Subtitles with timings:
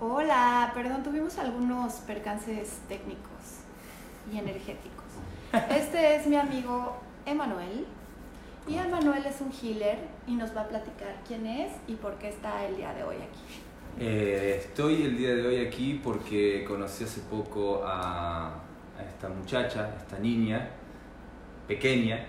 [0.00, 3.64] Hola, perdón, tuvimos algunos percances técnicos
[4.32, 5.04] y energéticos.
[5.70, 6.96] Este es mi amigo
[7.26, 7.84] Emanuel.
[8.68, 9.98] Y Emanuel es un healer
[10.28, 13.16] y nos va a platicar quién es y por qué está el día de hoy
[13.16, 13.60] aquí.
[13.98, 19.96] Eh, estoy el día de hoy aquí porque conocí hace poco a, a esta muchacha,
[19.98, 20.68] esta niña,
[21.66, 22.24] pequeña,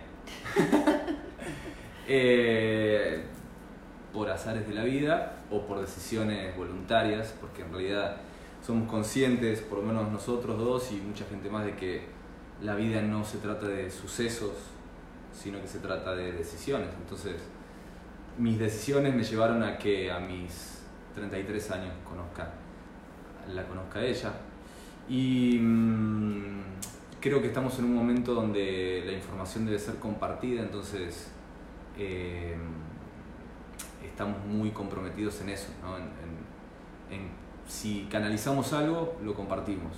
[2.08, 3.26] eh,
[4.14, 8.18] por azares de la vida o por decisiones voluntarias, porque en realidad
[8.66, 12.04] somos conscientes, por lo menos nosotros dos y mucha gente más, de que
[12.62, 14.52] la vida no se trata de sucesos,
[15.34, 16.90] sino que se trata de decisiones.
[17.02, 17.36] Entonces,
[18.38, 20.82] mis decisiones me llevaron a que a mis
[21.16, 22.52] 33 años conozca,
[23.54, 24.34] la conozca ella.
[25.08, 26.62] Y mm,
[27.20, 31.32] creo que estamos en un momento donde la información debe ser compartida, entonces
[31.98, 32.56] eh,
[34.04, 35.70] estamos muy comprometidos en eso,
[37.68, 39.94] si canalizamos algo, lo compartimos.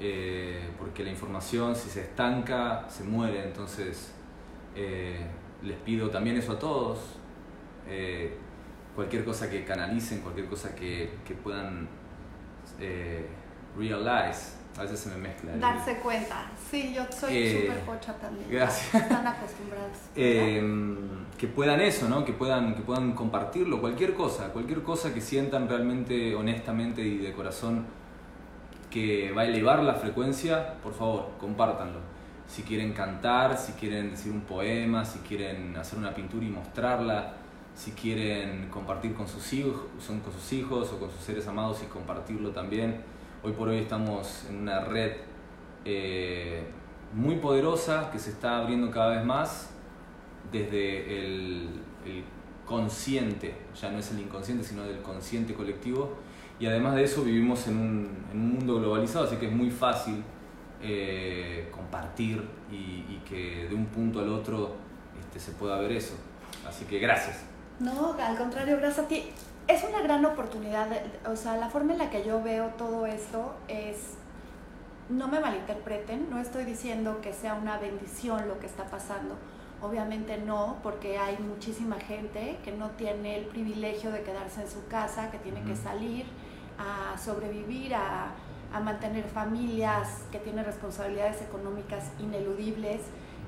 [0.00, 4.12] Eh, porque la información, si se estanca, se muere, entonces
[4.74, 5.24] eh,
[5.62, 6.98] les pido también eso a todos.
[8.94, 11.88] cualquier cosa que canalicen, cualquier cosa que, que puedan
[13.76, 15.56] realize, a veces se me mezcla.
[15.56, 16.46] Darse cuenta.
[16.70, 18.46] Sí, yo soy Eh, súper pocha también.
[18.50, 18.94] gracias.
[18.94, 19.96] Están acostumbrados.
[20.16, 20.62] Eh,
[21.38, 22.24] que puedan eso, ¿no?
[22.24, 27.32] Que puedan, que puedan compartirlo, cualquier cosa, cualquier cosa que sientan realmente, honestamente y de
[27.32, 27.86] corazón
[28.90, 31.98] que va a elevar la frecuencia, por favor, compártanlo.
[32.46, 37.32] Si quieren cantar, si quieren decir un poema, si quieren hacer una pintura y mostrarla,
[37.74, 41.82] si quieren compartir con sus hijos, son con sus hijos o con sus seres amados
[41.82, 43.00] y compartirlo también.
[43.46, 45.16] Hoy por hoy estamos en una red
[45.84, 46.64] eh,
[47.12, 49.68] muy poderosa que se está abriendo cada vez más
[50.50, 51.68] desde el,
[52.64, 56.14] consciente, ya no es el inconsciente, sino del consciente colectivo.
[56.58, 60.24] Y además de eso vivimos en un, mundo globalizado, así que es muy fácil
[60.80, 64.74] eh, compartir y, y que de un punto al otro
[65.20, 66.14] este, se pueda ver eso.
[66.66, 67.42] Así que gracias.
[67.78, 69.24] No, al contrario, gracias a ti.
[69.66, 70.88] Es una gran oportunidad,
[71.26, 73.96] o sea, la forma en la que yo veo todo esto es,
[75.08, 79.36] no me malinterpreten, no estoy diciendo que sea una bendición lo que está pasando,
[79.80, 84.86] obviamente no, porque hay muchísima gente que no tiene el privilegio de quedarse en su
[84.88, 86.26] casa, que tiene que salir
[86.78, 88.32] a sobrevivir, a,
[88.70, 93.00] a mantener familias, que tiene responsabilidades económicas ineludibles,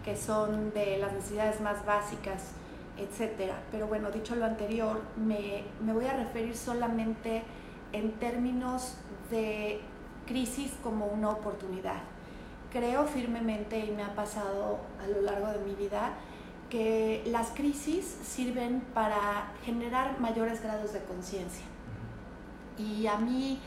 [0.03, 2.53] que son de las necesidades más básicas
[2.97, 3.55] etcétera.
[3.71, 7.43] Pero bueno, dicho lo anterior, me, me voy a referir solamente
[7.93, 8.97] en términos
[9.31, 9.81] de
[10.27, 12.03] crisis como una oportunidad.
[12.73, 16.15] Creo firmemente, y me ha pasado a lo largo de mi vida,
[16.69, 21.65] que las crisis sirven para generar mayores grados de conciencia.
[22.77, 23.61] Y a mí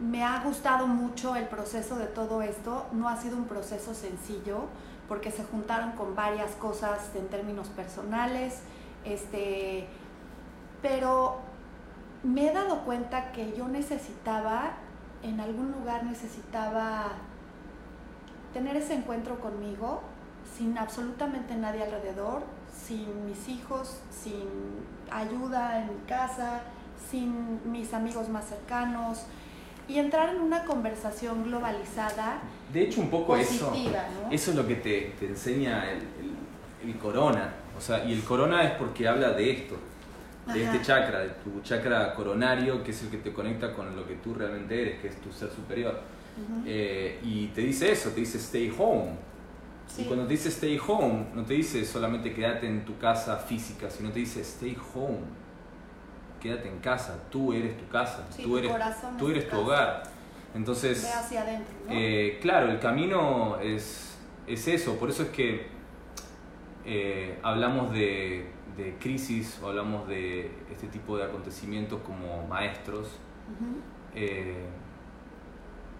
[0.00, 2.86] me ha gustado mucho el proceso de todo esto.
[2.92, 4.64] No ha sido un proceso sencillo
[5.10, 8.60] porque se juntaron con varias cosas en términos personales,
[9.04, 9.88] este,
[10.82, 11.40] pero
[12.22, 14.74] me he dado cuenta que yo necesitaba,
[15.24, 17.08] en algún lugar necesitaba
[18.54, 20.02] tener ese encuentro conmigo
[20.56, 24.46] sin absolutamente nadie alrededor, sin mis hijos, sin
[25.10, 26.60] ayuda en mi casa,
[27.10, 29.26] sin mis amigos más cercanos
[29.88, 32.42] y entrar en una conversación globalizada
[32.72, 33.72] De hecho, un poco eso.
[34.30, 37.52] Eso es lo que te, te enseña el, el- el corona.
[37.76, 39.76] O sea, y el corona es porque habla de esto,
[40.46, 40.72] de Ajá.
[40.74, 44.14] este chakra, de tu chakra coronario, que es el que te conecta con lo que
[44.16, 46.00] tú realmente eres, que es tu ser superior.
[46.64, 49.12] Eh, y te dice eso, te dice stay home.
[49.86, 50.02] Sí.
[50.02, 53.90] Y cuando te dice stay home, no te dice solamente quédate en tu casa física,
[53.90, 55.18] sino te dice stay home.
[56.40, 58.72] Quédate en casa, tú eres tu casa, Sí, tú eres,
[59.18, 59.58] tú es eres tu tu casa.
[59.66, 60.02] hogar.
[60.54, 61.92] Entonces, Ve hacia adentro, ¿no?
[61.92, 65.66] eh, claro, el camino es, es eso, por eso es que
[66.84, 68.46] eh, hablamos de,
[68.76, 73.08] de crisis o hablamos de este tipo de acontecimientos como maestros,
[74.14, 74.64] eh,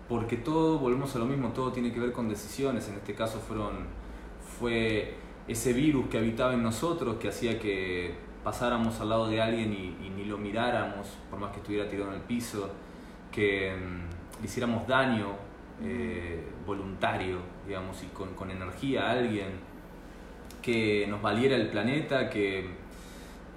[0.08, 3.38] porque todo, volvemos a lo mismo, todo tiene que ver con decisiones, en este caso
[3.38, 3.86] fueron,
[4.58, 5.14] fue
[5.46, 10.06] ese virus que habitaba en nosotros que hacía que pasáramos al lado de alguien y,
[10.06, 12.70] y ni lo miráramos, por más que estuviera tirado en el piso,
[13.30, 15.28] que mm, le hiciéramos daño
[15.82, 19.48] eh, voluntario, digamos, y con, con energía a alguien,
[20.60, 22.66] que nos valiera el planeta, que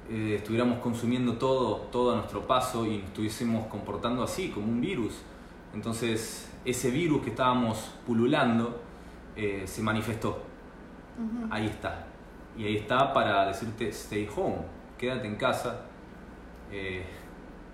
[0.09, 4.81] eh, estuviéramos consumiendo todo, todo a nuestro paso y nos estuviésemos comportando así, como un
[4.81, 5.21] virus.
[5.73, 8.81] Entonces, ese virus que estábamos pululando
[9.35, 10.43] eh, se manifestó.
[11.51, 12.07] Ahí está.
[12.57, 14.57] Y ahí está para decirte, stay home,
[14.97, 15.85] quédate en casa.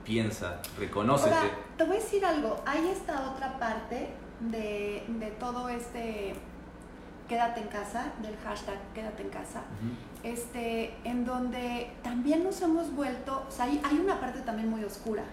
[0.03, 1.35] Piensa, reconócete.
[1.35, 4.09] Ahora, te voy a decir algo, hay esta otra parte
[4.39, 6.35] de, de todo este
[7.29, 9.61] quédate en casa, del hashtag quédate en casa,
[10.23, 14.83] este, en donde también nos hemos vuelto, o sea, hay, hay una parte también muy
[14.83, 15.23] oscura.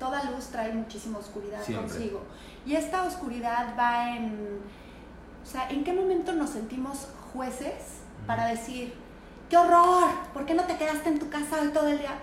[0.00, 1.86] Toda luz trae muchísima oscuridad Siempre.
[1.88, 2.22] consigo.
[2.66, 4.60] Y esta oscuridad va en,
[5.44, 8.94] o sea, ¿en qué momento nos sentimos jueces para decir,
[9.48, 12.14] qué horror, ¿por qué no te quedaste en tu casa hoy todo el día?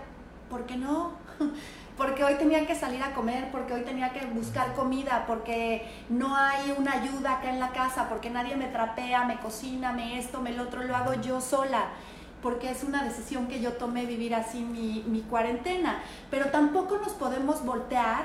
[0.49, 1.13] ¿Por qué no?
[1.99, 6.35] Porque hoy tenía que salir a comer, porque hoy tenía que buscar comida, porque no
[6.35, 10.41] hay una ayuda acá en la casa, porque nadie me trapea, me cocina, me esto,
[10.41, 11.89] me lo otro, lo hago yo sola
[12.41, 15.99] porque es una decisión que yo tomé vivir así mi, mi cuarentena.
[16.31, 18.23] Pero tampoco nos podemos voltear,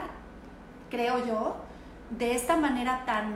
[0.88, 1.56] creo yo,
[2.11, 3.32] de esta manera tan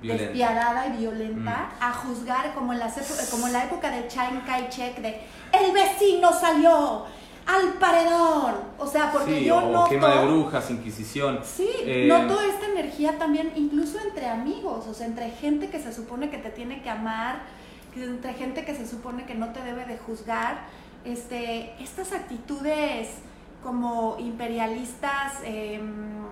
[0.00, 0.24] Violenta.
[0.24, 2.94] despiadada y violenta a juzgar como en, las
[3.30, 5.20] como en la época de Chiang Kai-shek de
[5.52, 7.04] el vecino salió
[7.46, 8.54] al paredón.
[8.78, 9.90] O sea, porque sí, yo o noto...
[9.90, 11.40] quema de brujas, inquisición.
[11.42, 15.92] Sí, Eh, noto esta energía también, incluso entre amigos, o sea, entre gente que se
[15.92, 17.42] supone que te tiene que amar,
[17.96, 20.66] entre gente que se supone que no te debe de juzgar,
[21.04, 23.08] este, estas actitudes
[23.62, 26.22] como imperialistas, em,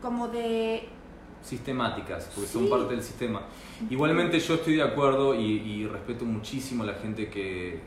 [0.00, 0.88] como de...
[1.42, 2.52] sistemáticas, porque Sí.
[2.54, 3.42] son parte del sistema.
[3.90, 7.80] Igualmente yo estoy de acuerdo y, y respeto muchísimo a la gente que,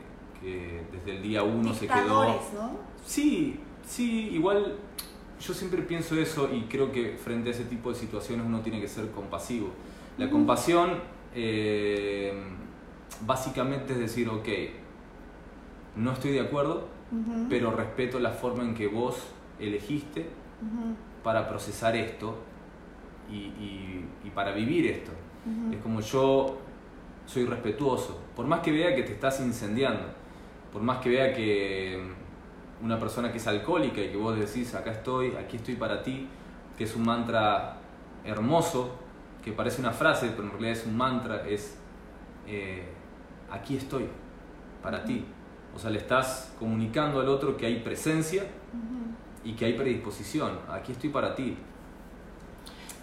[0.92, 2.24] desde el día uno se quedó.
[2.24, 2.28] ¿no?
[3.04, 4.76] Sí, sí, igual
[5.40, 8.80] yo siempre pienso eso y creo que frente a ese tipo de situaciones uno tiene
[8.80, 9.68] que ser compasivo.
[10.18, 10.90] La compasión
[11.34, 12.32] eh,
[13.26, 14.48] básicamente es decir, ok,
[15.96, 16.88] no estoy de acuerdo,
[17.48, 19.16] pero respeto la forma en que vos
[19.60, 20.26] elegiste
[21.22, 22.34] para procesar esto
[23.30, 25.12] y, y- y para vivir esto.
[25.72, 26.58] Es como yo
[27.26, 30.04] soy respetuoso, por más que vea que te estás incendiando,
[30.76, 31.98] por más que vea que
[32.82, 36.28] una persona que es alcohólica y que vos decís, acá estoy, aquí estoy para ti,
[36.76, 37.78] que es un mantra
[38.26, 38.94] hermoso,
[39.42, 41.78] que parece una frase, pero en realidad es un mantra, es
[42.46, 42.84] eh,
[43.50, 44.06] aquí estoy
[44.82, 45.24] para ti.
[45.74, 48.44] O sea, le estás comunicando al otro que hay presencia
[49.44, 50.58] y que hay predisposición.
[50.68, 51.56] Aquí estoy para ti.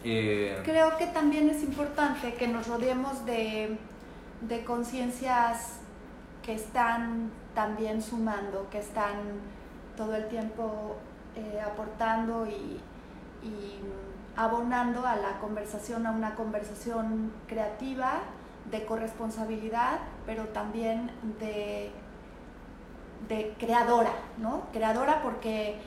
[0.04, 3.80] Eh, Creo que también es importante que nos rodeemos de,
[4.42, 5.80] de conciencias
[6.44, 9.16] que están también sumando, que están
[9.96, 10.96] todo el tiempo
[11.36, 12.80] eh, aportando y,
[13.44, 13.80] y
[14.36, 18.20] abonando a la conversación, a una conversación creativa,
[18.72, 21.92] de corresponsabilidad, pero también de,
[23.28, 24.64] de creadora, ¿no?
[24.72, 25.80] Creadora porque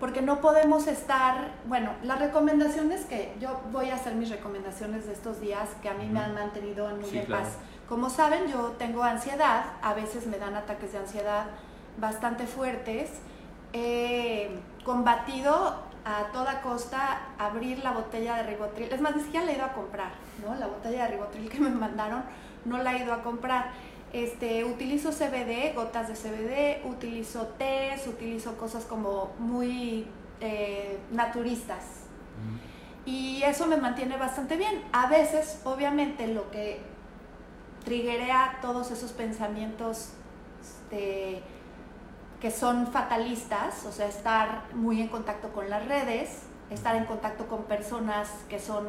[0.00, 5.12] porque no podemos estar, bueno, las recomendaciones que yo voy a hacer mis recomendaciones de
[5.12, 7.42] estos días que a mí me han mantenido en muy Sí, en claro.
[7.42, 7.58] paz.
[7.88, 11.46] Como saben, yo tengo ansiedad, a veces me dan ataques de ansiedad
[11.98, 13.10] bastante fuertes.
[13.72, 14.50] He
[14.84, 15.54] combatido
[16.04, 18.92] a toda costa abrir la botella de ribotril.
[18.92, 20.10] Es más, ni siquiera la he ido a comprar,
[20.44, 20.54] ¿no?
[20.54, 22.24] La botella de ribotril que me mandaron
[22.66, 23.70] no la he ido a comprar.
[24.12, 30.06] Este, utilizo CBD, gotas de CBD, utilizo tés, utilizo cosas como muy
[30.40, 31.84] eh, naturistas.
[33.06, 34.82] Y eso me mantiene bastante bien.
[34.92, 36.80] A veces, obviamente, lo que
[37.88, 40.10] triguea todos esos pensamientos
[40.60, 41.40] este,
[42.40, 47.46] que son fatalistas, o sea, estar muy en contacto con las redes, estar en contacto
[47.46, 48.84] con personas que son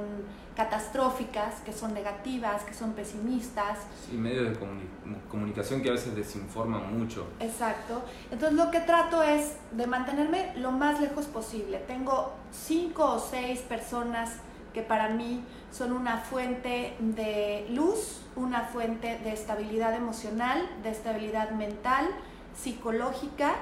[0.56, 3.78] catastróficas, que son negativas, que son pesimistas,
[4.10, 7.26] Sí, medios de comuni- comunicación que a veces desinforman mucho.
[7.40, 8.02] Exacto.
[8.30, 11.78] Entonces lo que trato es de mantenerme lo más lejos posible.
[11.88, 14.32] Tengo cinco o seis personas
[14.74, 15.42] que para mí
[15.72, 22.08] son una fuente de luz, una fuente de estabilidad emocional, de estabilidad mental,
[22.56, 23.56] psicológica,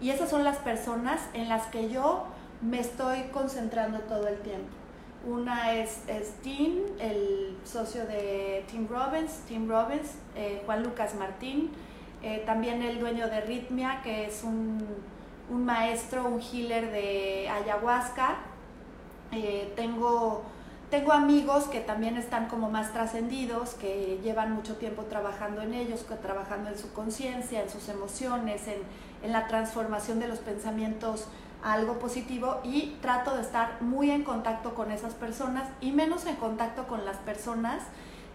[0.00, 2.24] y esas son las personas en las que yo
[2.60, 4.68] me estoy concentrando todo el tiempo.
[5.24, 6.00] Una es,
[6.42, 11.70] Tim, el socio de Tim Robbins, Tim Robbins, eh, Juan Lucas Martín,
[12.22, 14.84] eh, también el dueño de Ritmia, que es un,
[15.50, 18.36] un maestro, un healer de ayahuasca.
[19.32, 20.42] Eh, tengo,
[20.92, 26.04] tengo amigos que también están como más trascendidos, que llevan mucho tiempo trabajando en ellos,
[26.20, 28.82] trabajando en su conciencia, en sus emociones, en,
[29.22, 31.28] en la transformación de los pensamientos
[31.64, 36.26] a algo positivo y trato de estar muy en contacto con esas personas y menos
[36.26, 37.82] en contacto con las personas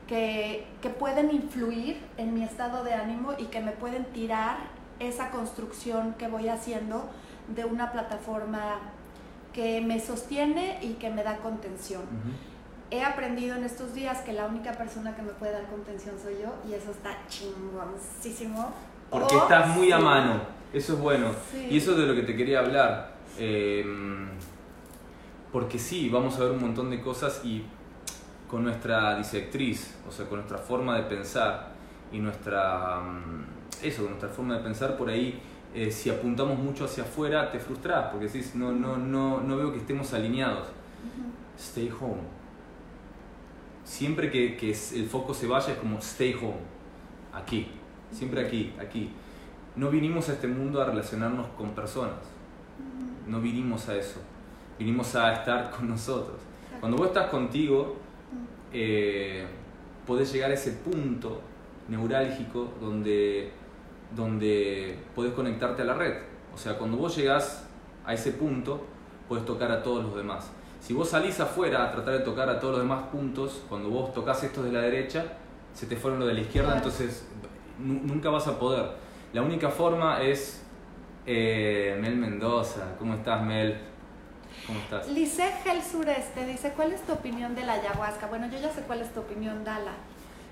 [0.07, 4.57] que, que pueden influir en mi estado de ánimo y que me pueden tirar
[4.99, 7.07] esa construcción que voy haciendo
[7.49, 8.79] de una plataforma
[9.57, 12.03] que me sostiene y que me da contención.
[12.91, 16.35] He aprendido en estos días que la única persona que me puede dar contención soy
[16.43, 18.71] yo y eso está chingoncísimo.
[19.09, 21.31] Porque Oh, estás muy a mano, eso es bueno.
[21.51, 21.69] Sí.
[21.71, 23.15] Y eso es de lo que te quería hablar.
[23.39, 24.27] Em,
[25.51, 27.65] porque sí, vamos a ver un montón de cosas y
[28.47, 31.69] con nuestra disectriz, o sea, con nuestra forma de pensar
[32.11, 32.99] y nuestra...
[33.01, 33.45] mm,
[33.83, 35.41] Eso, con nuestra forma de pensar por ahí,
[35.73, 39.71] eh, si apuntamos mucho hacia afuera, te frustras porque decís, no, no, no, no veo
[39.71, 40.67] que estemos alineados.
[41.57, 42.21] Stay home.
[43.83, 46.59] Siempre que, que el foco se vaya es como stay home.
[47.33, 47.67] Aquí.
[48.11, 49.11] Siempre aquí, aquí.
[49.75, 52.17] No vinimos a este mundo a relacionarnos con personas.
[53.27, 54.19] No vinimos a eso.
[54.79, 56.37] Vinimos a estar con nosotros.
[56.79, 57.97] Cuando vos estás contigo,
[58.71, 59.45] eh,
[60.05, 61.41] podés llegar a ese punto
[61.87, 63.51] neurálgico donde,
[64.15, 66.13] donde podés conectarte a la red.
[66.53, 67.65] O sea, cuando vos llegás
[68.05, 68.85] a ese punto,
[69.27, 70.49] puedes tocar a todos los demás.
[70.79, 74.13] Si vos salís afuera a tratar de tocar a todos los demás puntos, cuando vos
[74.13, 75.25] tocas estos de la derecha,
[75.73, 76.85] se te fueron los de la izquierda, Claro.
[76.87, 77.27] entonces
[77.79, 78.85] nu- nunca vas a poder.
[79.33, 80.63] La única forma es
[81.25, 82.95] eh, Mel Mendoza.
[82.97, 83.77] ¿Cómo estás, Mel?
[84.65, 85.09] ¿Cómo estás?
[85.09, 88.27] Lice Gel Sureste dice, ¿cuál es tu opinión de la ayahuasca?
[88.27, 89.91] Bueno, yo ya sé cuál es tu opinión, Dala.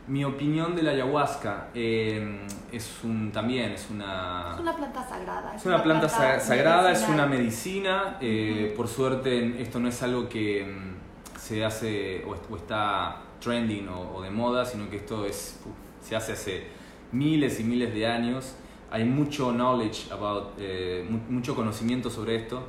[0.08, 5.56] Mi opinión de la ayahuasca eh, es un también es una Es una planta sagrada.
[5.56, 8.18] es una planta sa- sagrada, es una medicina.
[8.22, 13.18] eh, Por suerte esto no es algo que mm, se hace o, est- o está
[13.40, 15.60] trending o, o de moda, sino que esto es
[16.02, 16.68] se hace hace
[17.12, 18.56] miles y miles de años.
[18.92, 22.62] Hay mucho knowledge about, eh, mu- mucho conocimiento sobre esto.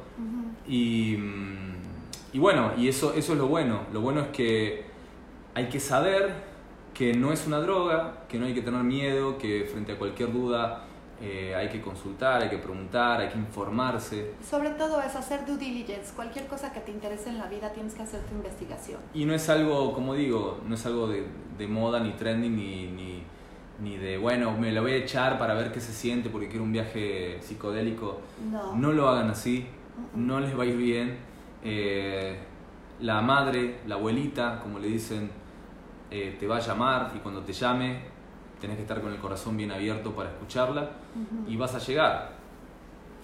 [0.67, 1.75] Y, mm,
[2.33, 3.81] y bueno, y eso, eso es lo bueno.
[3.93, 4.87] Lo bueno es que
[5.55, 6.46] hay que saber
[6.97, 10.33] que no es una droga, que no hay que tener miedo, que frente a cualquier
[10.33, 10.85] duda
[11.21, 14.33] eh, hay que consultar, hay que preguntar, hay que informarse.
[14.43, 16.15] Sobre todo es hacer due diligence.
[16.15, 18.99] Cualquier cosa que te interese en la vida tienes que hacer tu investigación.
[19.13, 21.27] Y no es algo, como digo, no es algo de,
[21.59, 23.23] de moda, ni trending, ni, ni,
[23.81, 26.65] ni de, bueno, me lo voy a echar para ver qué se siente porque quiero
[26.65, 28.21] un viaje psicodélico.
[28.51, 28.75] No.
[28.75, 29.67] No lo hagan así,
[30.15, 31.19] no les va a ir bien.
[31.63, 32.39] Eh,
[33.01, 35.31] la madre, la abuelita, como le dicen,
[36.11, 38.01] eh, te va a llamar y cuando te llame
[38.61, 40.91] tenés que estar con el corazón bien abierto para escucharla
[41.47, 42.37] y vas a llegar.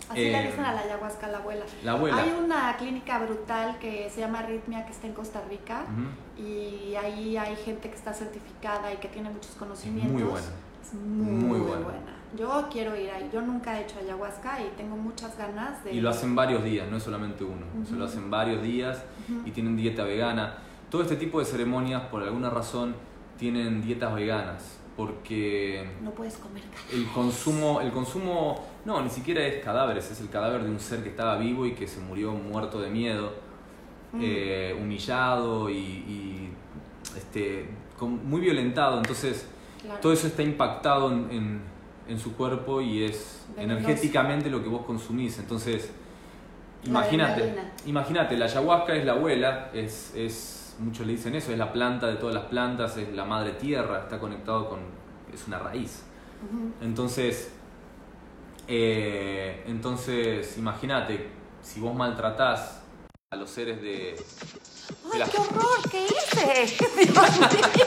[0.09, 1.65] Así eh, le dicen a la ayahuasca, la abuela.
[1.85, 2.23] La abuela.
[2.23, 5.85] Hay una clínica brutal que se llama Arritmia que está en Costa Rica
[6.37, 10.13] y ahí hay gente que está certificada y que tiene muchos conocimientos.
[10.13, 10.47] Muy buena.
[10.83, 11.85] Es muy, buena.
[11.85, 12.23] buena.
[12.37, 13.31] Yo quiero ir ahí.
[13.33, 15.93] Yo nunca he hecho ayahuasca y tengo muchas ganas de.
[15.93, 17.67] Y lo hacen varios días, no es solamente uno.
[17.89, 19.03] Se lo hacen varios días
[19.45, 20.59] y tienen dieta vegana.
[20.93, 22.95] Todo este tipo de ceremonias, por alguna razón,
[23.39, 24.79] tienen dietas veganas.
[24.97, 30.29] Porque No puedes comer el consumo, el consumo, no, ni siquiera es cadáveres, es el
[30.29, 33.33] cadáver de un ser que estaba vivo y que se murió muerto de miedo,
[34.13, 34.21] Mm.
[34.23, 36.51] eh, humillado y, y,
[37.17, 38.99] este, con- muy violentado.
[38.99, 39.47] Entonces,
[39.81, 39.99] Claro.
[40.03, 41.61] todo eso está impactado en, en-
[42.07, 43.79] en su cuerpo y es Venenoso.
[43.87, 45.39] energéticamente lo que vos consumís.
[45.39, 45.91] Entonces,
[46.85, 47.55] imagínate,
[47.87, 52.07] imagínate, la ayahuasca es la abuela, es, es, muchos le dicen eso, es la planta
[52.09, 54.81] de todas las plantas, es la madre tierra, está conectado con,
[55.33, 56.03] es una raíz.
[56.81, 57.51] Entonces,
[58.69, 61.29] eh, entonces imagínate,
[61.63, 62.81] si vos maltratás
[63.31, 64.17] a los seres de...
[65.13, 65.91] ¡Ay, la- qué horror!
[65.91, 66.77] ¿Qué hice?
[66.97, 67.87] Dios mío.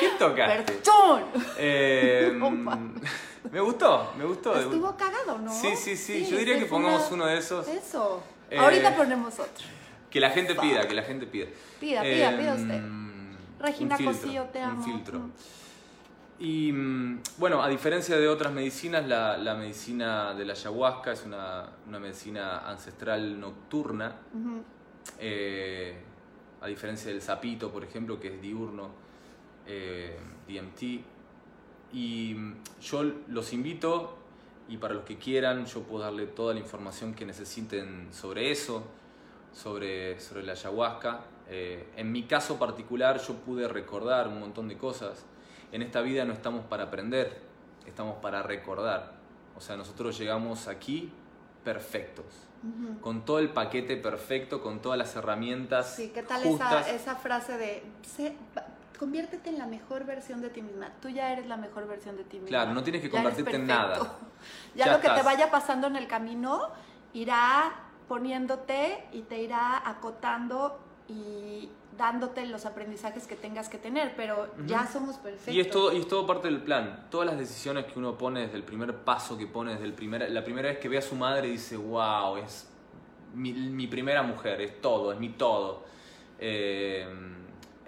[0.00, 0.72] ¿Qué tocaste?
[0.72, 1.22] ¡Perdón!
[1.58, 2.32] Eh,
[3.52, 4.58] me gustó, me gustó.
[4.58, 5.52] Estuvo cagado, ¿no?
[5.52, 7.66] Sí, sí, sí, yo diría que pongamos una- uno de esos.
[7.68, 8.22] Eso.
[8.50, 9.66] Eh, Ahorita ponemos otro.
[10.16, 11.44] Que la gente pida, que la gente pida.
[11.78, 12.82] Pida, pida, Eh, pida usted.
[12.82, 14.78] un Regina filtro, Cosío, te amo.
[14.78, 15.18] Un filtro.
[15.18, 15.32] Mm.
[16.38, 21.26] Y mm, bueno, a diferencia de otras medicinas, la, la medicina de la ayahuasca es
[21.26, 24.16] una, una medicina ancestral nocturna,
[25.18, 25.96] eh,
[26.62, 28.88] a diferencia del sapito, por ejemplo, que es diurno,
[29.66, 30.16] eh,
[30.48, 31.04] DMT.
[31.92, 34.16] Y mm, yo los invito,
[34.66, 38.82] y para los que quieran, yo puedo darle toda la información que necesiten sobre eso,
[39.56, 41.20] sobre, sobre la ayahuasca.
[41.48, 45.24] Eh, en mi caso particular, yo pude recordar un montón de cosas.
[45.72, 47.40] En esta vida no estamos para aprender,
[47.86, 49.14] estamos para recordar.
[49.56, 51.10] O sea, nosotros llegamos aquí
[51.64, 52.26] perfectos,
[53.00, 56.86] con todo el paquete perfecto, con todas las herramientas Sí, ¿qué tal justas.
[56.86, 57.82] esa, esa frase de
[58.98, 60.90] conviértete en la mejor versión de ti misma?
[61.00, 62.48] Tú ya eres la mejor versión de ti misma.
[62.48, 63.98] Claro, no tienes que convertirte en nada.
[64.74, 66.70] Ya, Ya lo que te vaya pasando en el camino
[67.14, 74.48] irá poniéndote y te irá acotando y dándote los aprendizajes que tengas que tener, pero
[74.66, 75.54] ya somos perfectos.
[75.54, 77.06] Y es, todo, y es todo parte del plan.
[77.10, 80.30] Todas las decisiones que uno pone desde el primer paso que pone, desde el primer,
[80.30, 82.68] la primera vez que ve a su madre, dice, wow, es
[83.34, 85.84] mi, mi primera mujer, es todo, es mi todo.
[86.38, 87.06] Eh,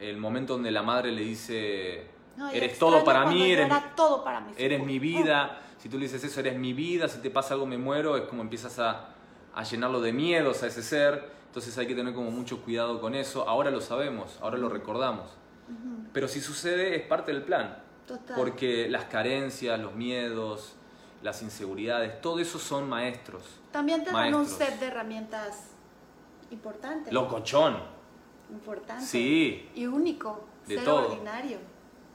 [0.00, 2.06] el momento donde la madre le dice,
[2.37, 5.62] No, y eres todo para mí, eres, todo para mis eres mi vida.
[5.78, 8.25] Si tú le dices eso, eres mi vida, si te pasa algo me muero, es
[8.25, 9.14] como empiezas a,
[9.58, 11.32] a llenarlo de miedos a ese ser.
[11.46, 13.48] Entonces hay que tener como mucho cuidado con eso.
[13.48, 15.32] Ahora lo sabemos, ahora lo recordamos.
[16.12, 17.76] Pero si sucede es parte del plan.
[18.06, 18.36] Total.
[18.36, 20.74] Porque las carencias, los miedos,
[21.22, 23.42] las inseguridades, todo eso son maestros.
[23.72, 25.70] También te dan un set de herramientas
[26.52, 27.10] importante.
[27.10, 27.78] Locochón.
[28.50, 29.04] Importante.
[29.04, 29.68] Sí.
[29.74, 30.46] Y único.
[30.68, 31.10] De ser todo.
[31.10, 31.58] ordinario.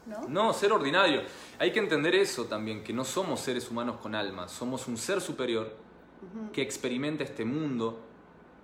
[0.05, 0.27] ¿No?
[0.29, 1.23] No, ser ordinario.
[1.59, 5.19] Hay que entender eso también, que no somos seres humanos con alma, somos un ser
[5.19, 5.82] superior
[6.51, 7.99] que experimenta este mundo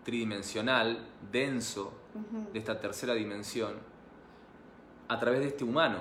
[0.04, 1.94] tridimensional, denso,
[2.54, 3.74] de esta tercera dimensión,
[5.08, 5.98] a través de este humano.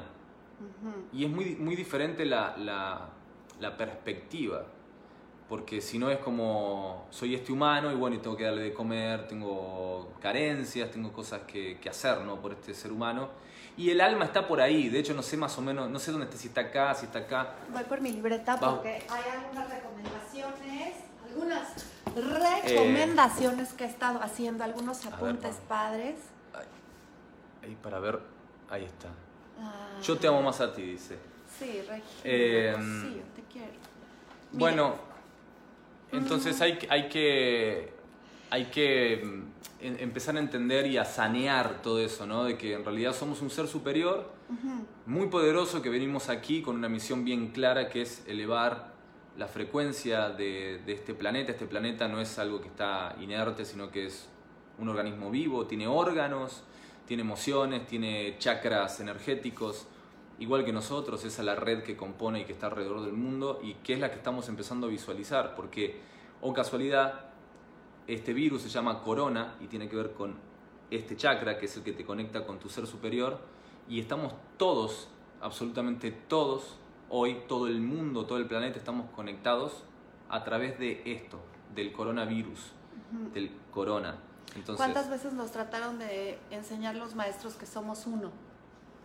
[1.12, 3.08] Y es muy, muy diferente la, la-
[3.60, 4.64] la perspectiva,
[5.48, 8.72] porque si no es como, soy este humano y bueno, y tengo que darle de
[8.74, 12.40] comer, tengo carencias, tengo cosas que, que hacer ¿no?
[12.40, 13.28] por este ser humano.
[13.76, 16.10] Y el alma está por ahí, de hecho no sé más o menos, no sé
[16.10, 17.54] dónde está, si está acá, si está acá.
[17.72, 20.94] Voy por mi libreta porque hay algunas recomendaciones,
[21.30, 21.68] algunas
[22.62, 26.16] recomendaciones que he estado haciendo, algunos apuntes padres.
[27.62, 28.18] Ahí para ver,
[28.70, 29.08] ahí está.
[29.60, 31.18] Ah, Yo te amo más a ti, dice.
[31.58, 33.72] Sí, Regina, Eh, Rocío, te quiero.
[34.52, 34.94] Bueno,
[36.12, 37.92] entonces hay, que- hay que,
[38.50, 42.44] hay que mm, em- empezar a entender y a sanear todo eso, ¿no?
[42.44, 44.30] De que en realidad somos un ser superior,
[45.04, 48.92] muy poderoso, que venimos aquí con una misión bien clara, que es elevar
[49.38, 51.52] la frecuencia de, este planeta.
[51.52, 54.28] Este planeta no es algo que está inerte, sino que es
[54.78, 56.64] un organismo vivo, tiene órganos,
[57.06, 59.86] tiene emociones, tiene chakras energéticos,
[60.40, 63.60] igual que nosotros, esa es la red que compone y que está alrededor del mundo
[63.62, 66.00] y que es la que estamos empezando a visualizar, porque,
[66.40, 67.26] o casualidad,
[68.08, 70.34] este virus se llama corona y tiene que ver con
[70.90, 73.38] este chakra, que es el que te conecta con tu ser superior,
[73.88, 75.08] y estamos todos,
[75.40, 76.76] absolutamente todos,
[77.10, 79.84] hoy, todo el mundo, todo el planeta, estamos conectados
[80.28, 81.38] a través de esto,
[81.74, 82.72] del coronavirus,
[83.32, 84.18] del corona.
[84.54, 88.30] Entonces, ¿Cuántas veces nos trataron de enseñar los maestros que somos uno?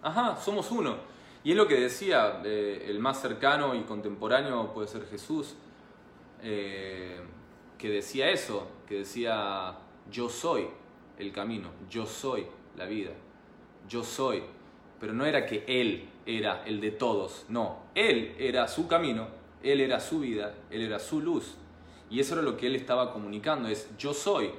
[0.02, 0.98] Ajá, somos uno.
[1.44, 5.56] Y es lo que decía, eh, el más cercano y contemporáneo puede ser Jesús,
[6.42, 7.22] eh,
[7.78, 9.76] que decía eso, que decía,
[10.10, 10.68] yo soy
[11.18, 13.12] el camino, yo soy la vida,
[13.88, 14.44] yo soy.
[15.00, 19.28] Pero no era que Él era el de todos, no, Él era su camino,
[19.62, 21.56] Él era su vida, Él era su luz.
[22.10, 24.52] Y eso era lo que Él estaba comunicando, es yo soy,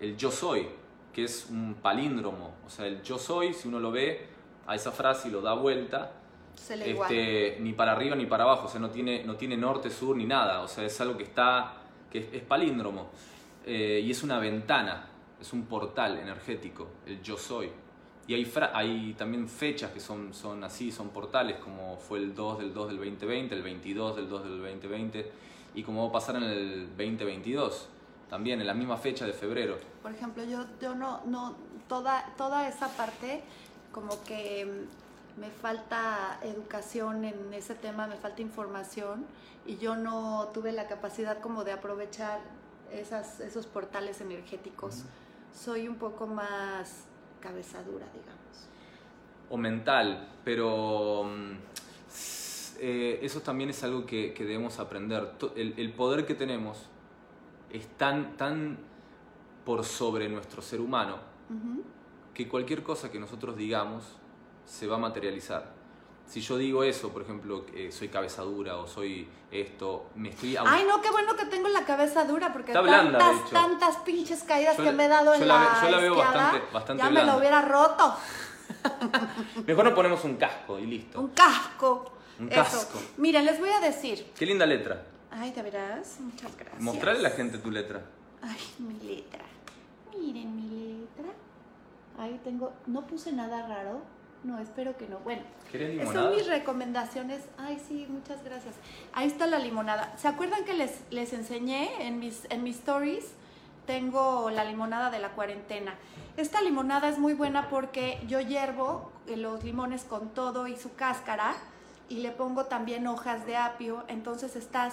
[0.00, 0.66] el yo soy,
[1.12, 4.26] que es un palíndromo, o sea, el yo soy, si uno lo ve
[4.66, 6.12] a esa frase y lo da vuelta,
[6.54, 7.10] Se le igual.
[7.12, 10.16] este, ni para arriba ni para abajo, o sea, no tiene, no tiene norte, sur
[10.16, 11.74] ni nada, o sea, es algo que está,
[12.10, 13.10] que es, es palíndromo,
[13.66, 15.08] Eh, y es una ventana,
[15.40, 17.70] es un portal energético, el yo soy.
[18.26, 22.58] Y hay, hay también fechas que son, son así, son portales, como fue el 2
[22.58, 25.32] del 2 del 2020, el 22 del 2 del 2020,
[25.74, 27.88] y como va a pasar en el 2022,
[28.30, 29.76] también en la misma fecha de febrero.
[30.02, 31.54] Por ejemplo, yo, yo no, no,
[31.86, 33.42] toda, toda esa parte,
[33.92, 34.86] como que
[35.36, 39.26] me falta educación en ese tema, me falta información
[39.66, 42.40] y yo no tuve la capacidad como de aprovechar
[42.92, 45.04] esas, esos portales energéticos.
[45.52, 47.04] Soy un poco más
[47.44, 48.68] cabezadura, digamos.
[49.50, 51.52] o mental, pero mm,
[52.80, 55.32] eh, eso también es algo que, que debemos aprender.
[55.54, 56.86] El, el poder que tenemos
[57.70, 58.78] es tan, tan
[59.64, 61.18] por sobre nuestro ser humano
[62.32, 64.04] que cualquier cosa que nosotros digamos
[64.64, 65.72] se va a materializar.
[66.26, 70.56] Si yo digo eso, por ejemplo, soy cabezadura o soy esto, me estoy...
[70.56, 74.42] Ay, no, qué bueno que tengo la cabeza dura porque Está blanda, tantas, tantas pinches
[74.42, 77.02] caídas Yo que me he dado en la la, yo la veo esquiada, bastante- bastante
[77.04, 78.14] ya me lo hubiera roto.
[79.66, 81.20] Mejor nos ponemos un casco y listo.
[81.20, 82.12] Un casco.
[82.40, 82.56] Un Eso.
[82.62, 83.00] casco.
[83.18, 84.32] Miren, les voy a decir.
[84.36, 85.02] Qué linda letra.
[85.30, 86.80] Ay, de veras, muchas gracias.
[86.80, 88.02] Mostrarle a la gente tu letra.
[88.42, 89.44] Ay, mi letra.
[90.18, 91.32] Miren mi letra.
[92.18, 92.72] Ahí tengo.
[92.86, 94.02] No puse nada raro.
[94.44, 95.18] No, espero que no.
[95.20, 97.40] Bueno, ¿Querés esas son mis recomendaciones.
[97.56, 98.74] Ay, sí, muchas gracias.
[99.14, 100.14] Ahí está la limonada.
[100.18, 103.32] ¿Se acuerdan que les, les enseñé en mis, en mis stories?
[103.86, 105.94] Tengo la limonada de la cuarentena.
[106.36, 110.94] Esta limonada es muy buena porque yo hiervo eh, los limones con todo y su
[110.94, 111.54] cáscara
[112.10, 114.04] y le pongo también hojas de apio.
[114.08, 114.92] Entonces estás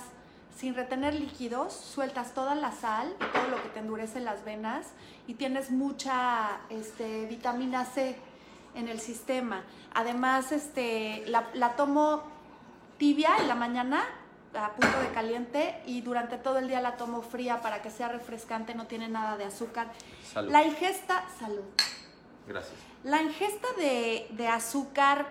[0.56, 4.88] sin retener líquidos, sueltas toda la sal y todo lo que te endurece las venas
[5.28, 8.16] y tienes mucha este, vitamina C
[8.76, 9.64] en el sistema.
[9.94, 12.24] Además, este, la, la tomo
[12.98, 14.04] tibia en la mañana,
[14.54, 18.10] a punto de caliente, y durante todo el día la tomo fría para que sea
[18.10, 19.92] refrescante, no tiene nada de azúcar.
[20.32, 20.52] Salud.
[20.52, 21.64] La ingesta, salud.
[22.48, 22.78] Gracias.
[23.04, 25.28] La ingesta de, de azúcar,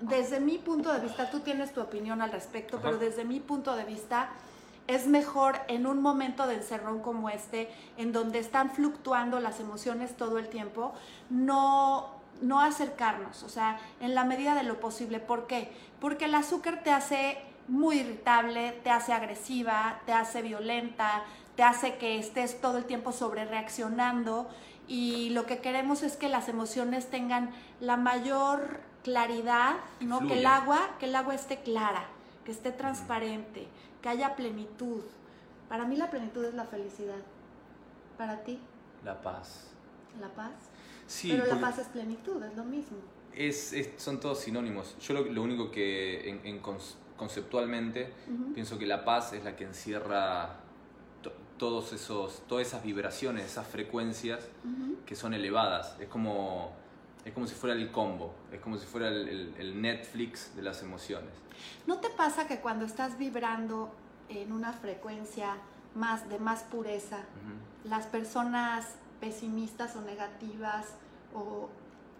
[0.00, 2.86] desde mi punto de vista, tú tienes tu opinión al respecto, Ajá.
[2.86, 4.30] pero desde mi punto de vista
[4.86, 10.16] es mejor en un momento de encerrón como este, en donde están fluctuando las emociones
[10.16, 10.92] todo el tiempo,
[11.28, 15.20] no, no acercarnos, o sea, en la medida de lo posible.
[15.20, 15.72] ¿Por qué?
[16.00, 21.24] Porque el azúcar te hace muy irritable, te hace agresiva, te hace violenta,
[21.56, 24.48] te hace que estés todo el tiempo sobre reaccionando
[24.88, 30.26] y lo que queremos es que las emociones tengan la mayor claridad, ¿no?
[30.26, 32.04] Que el agua, que el agua esté clara,
[32.44, 33.66] que esté transparente,
[34.02, 35.02] que haya plenitud.
[35.68, 37.18] Para mí la plenitud es la felicidad.
[38.16, 38.60] Para ti.
[39.04, 39.72] La paz.
[40.20, 40.52] La paz.
[41.06, 42.96] Sí, Pero la paz es plenitud, es lo mismo.
[43.34, 44.96] es, es- son todos sinónimos.
[45.00, 46.60] Yo lo, lo único que en, en
[47.16, 48.52] conceptualmente Ujú.
[48.54, 50.56] pienso que la paz es la que encierra
[51.22, 54.96] to- todos esos, todas esas vibraciones, esas frecuencias Ujú.
[55.06, 55.96] que son elevadas.
[56.00, 56.72] Es como,
[57.24, 60.62] es como si fuera el combo, es como si fuera el, el- el Netflix de
[60.62, 61.30] las emociones.
[61.86, 63.90] ¿No te pasa que cuando estás vibrando
[64.28, 65.56] en una frecuencia
[65.94, 67.88] más de más pureza, Ujú.
[67.88, 68.86] las personas
[69.20, 70.86] pesimistas o negativas
[71.34, 71.68] o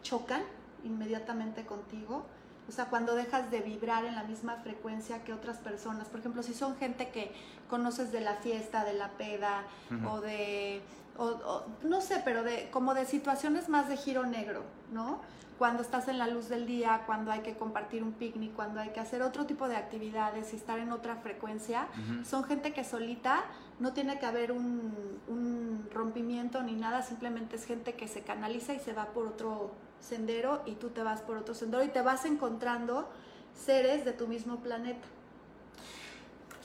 [0.02, 0.42] chocan
[0.84, 2.24] inmediatamente contigo?
[2.68, 6.42] O sea, cuando dejas de vibrar en la misma frecuencia que otras personas, por ejemplo,
[6.42, 7.32] si son gente que
[7.70, 9.62] conoces de la fiesta, de la peda
[10.08, 10.82] o de,
[11.16, 15.20] o- o- no sé, pero de como de situaciones más de giro negro, ¿no?
[15.58, 18.90] Cuando estás en la luz del día, cuando hay que compartir un picnic, cuando hay
[18.90, 21.86] que hacer otro tipo de actividades y estar en otra frecuencia,
[22.24, 23.44] son gente que solita
[23.78, 28.72] no tiene que haber un, un rompimiento ni nada, simplemente es gente que se canaliza
[28.74, 32.00] y se va por otro sendero y tú te vas por otro sendero y te
[32.02, 33.08] vas encontrando
[33.54, 35.06] seres de tu mismo planeta.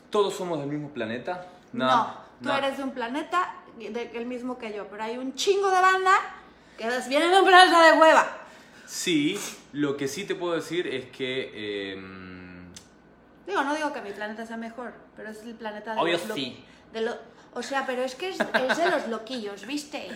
[0.10, 1.46] ¿Todos somos del mismo planeta?
[1.74, 5.70] No, tú eres de un planeta de- el mismo que yo, pero hay un chingo
[5.70, 6.12] de banda
[6.78, 8.26] que viene de un planeta de hueva.
[8.86, 9.40] Sí,
[9.72, 11.94] lo que sí te puedo decir es que...
[11.94, 12.66] em,
[13.48, 16.36] Digo, no digo que mi planeta sea mejor, pero es el planeta de Obvio lo-
[16.36, 16.64] sí.
[16.94, 17.16] De lo-
[17.54, 20.08] o sea, pero es que es, es de los loquillos, ¿viste?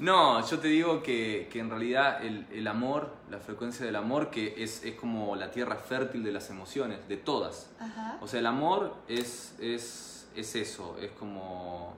[0.00, 4.30] No, yo te digo que, que en realidad el, el amor, la frecuencia del amor,
[4.30, 7.70] que es, es como la tierra fértil de las emociones, de todas.
[7.80, 8.18] Ajá.
[8.20, 11.94] O sea, el amor es, es, es eso, es como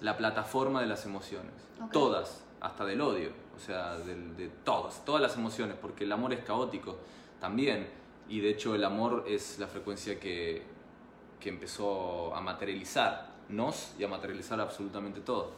[0.00, 1.52] la plataforma de las emociones.
[1.92, 6.32] Todas, hasta del odio, o sea, del- de todas, todas las emociones, porque el amor
[6.32, 6.98] es caótico
[7.40, 7.88] también.
[8.28, 10.62] Y de hecho el amor es la frecuencia que,
[11.40, 15.52] que empezó a materializarnos y a materializar absolutamente todo.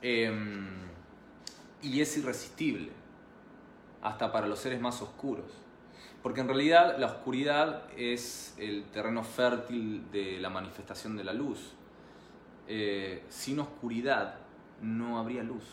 [0.00, 0.68] Em,
[1.82, 2.90] y es irresistible,
[4.02, 5.50] hasta para los seres más oscuros.
[6.22, 11.72] Porque en realidad la oscuridad es el terreno fértil de la manifestación de la luz.
[12.66, 14.36] Eh, sin oscuridad
[14.82, 15.64] no habría luz.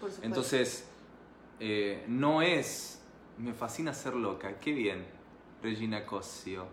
[0.00, 0.10] Por.
[0.22, 0.88] Entonces,
[1.60, 3.00] eh, no es...
[3.38, 5.04] Me fascina ser loca, qué bien.
[5.62, 6.66] Regina Cosio.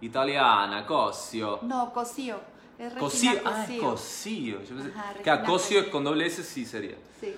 [0.00, 1.60] Italiana, Cosio.
[1.62, 2.38] No, Cosío.
[2.78, 3.32] Es Cosio.
[3.44, 4.62] Ah, es Cosío.
[4.62, 5.90] Yo pensé- Ajá, Cosio Cosio.
[5.90, 6.96] con doble S sí sería.
[7.20, 7.34] Sí.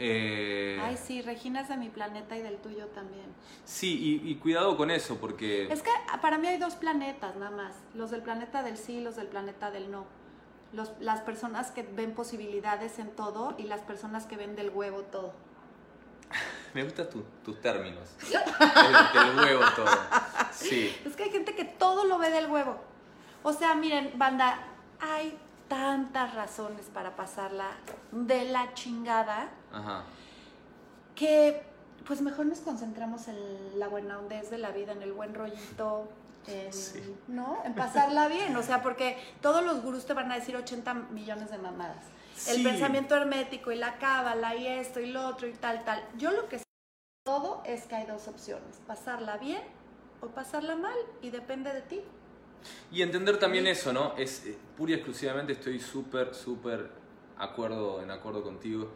[0.00, 3.26] Eh, Ay, sí, Regina es de mi planeta y del tuyo también.
[3.64, 5.66] sí, y, y cuidado con eso, porque...
[5.72, 7.74] Es que ah, para mí hay dos planetas nada más.
[7.94, 10.04] Los del planeta del sí y los del planeta del no.
[10.72, 15.00] Los, las personas que ven posibilidades en todo y las personas que ven del huevo
[15.02, 15.32] todo.
[16.74, 18.08] Me gustan tu- tus términos.
[18.20, 18.32] del,
[19.34, 19.86] del huevo todo.
[20.52, 20.94] Sí.
[21.04, 22.76] Es que hay gente que todo lo ve del huevo.
[23.42, 24.58] O sea, miren, banda,
[25.00, 25.38] hay
[25.68, 27.66] tantas razones para pasarla
[28.10, 30.02] de la chingada Ajá.
[31.14, 31.62] que
[32.06, 36.08] pues mejor nos concentramos en la buena hondez de la vida, en el buen rollito,
[36.46, 37.14] en, Sí.
[37.28, 37.58] ¿no?
[37.64, 41.50] En pasarla bien, o sea, porque todos los gurús te van a decir 80 millones
[41.50, 42.02] de mamadas.
[42.48, 46.02] El pensamiento hermético y la cábala y esto y lo otro y tal, tal.
[46.16, 46.64] Yo lo que sé
[47.24, 49.62] todo es que hay dos opciones, pasarla bien
[50.20, 52.00] o pasarla mal y depende de ti.
[52.90, 54.14] Y entender también eso, ¿no?
[54.16, 56.90] Es eh, pura y exclusivamente estoy súper, súper
[57.38, 58.88] acuerdo, en acuerdo contigo.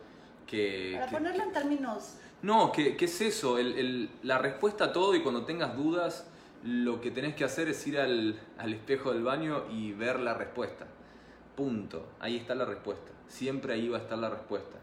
[0.46, 3.57] Que, Para que- ponerlo en términos No, ¿qué, qué es eso?
[3.59, 6.26] El- el- la respuesta a todo y cuando tengas dudas,
[6.64, 10.35] lo que tenés que hacer es ir al, al espejo del baño y ver la
[10.35, 10.87] respuesta.
[11.57, 12.09] Punto.
[12.18, 13.11] Ahí está la respuesta.
[13.33, 14.77] Siempre ahí va a estar la respuesta.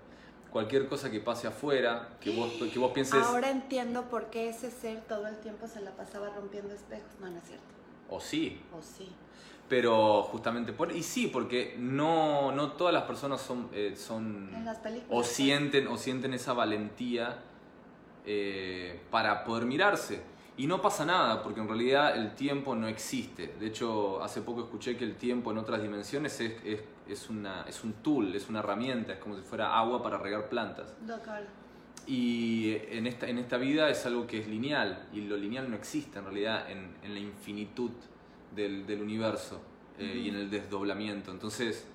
[0.52, 4.72] Cualquier cosa que pase afuera, que vos, que vos pienses, Ahora entiendo por qué ese
[4.72, 7.12] ser todo el tiempo se la pasaba rompiendo espejos.
[7.22, 7.66] No, no es cierto.
[8.10, 9.08] o sí, O sí.
[9.68, 10.92] pero justamente por...
[10.92, 13.70] Y sí, porque no, no todas las personas son...
[13.72, 15.08] eh, son En las películas.
[15.12, 17.38] o sienten, o sienten esa valentía
[18.26, 20.22] eh, para poder mirarse.
[20.58, 23.54] Y no pasa nada, porque en realidad el tiempo no existe.
[23.60, 27.64] De hecho, hace poco escuché que el tiempo en otras dimensiones es, es, es una,
[27.68, 30.96] es un tool, es una herramienta, es como si fuera agua para regar plantas.
[31.06, 31.48] Local.
[32.08, 35.76] Y en esta, en esta vida es algo que es lineal, y lo lineal no
[35.76, 37.92] existe en realidad en, en la infinitud
[38.56, 39.62] del, del universo.
[40.00, 41.32] eh, y en el desdoblamiento.
[41.32, 41.86] Entonces,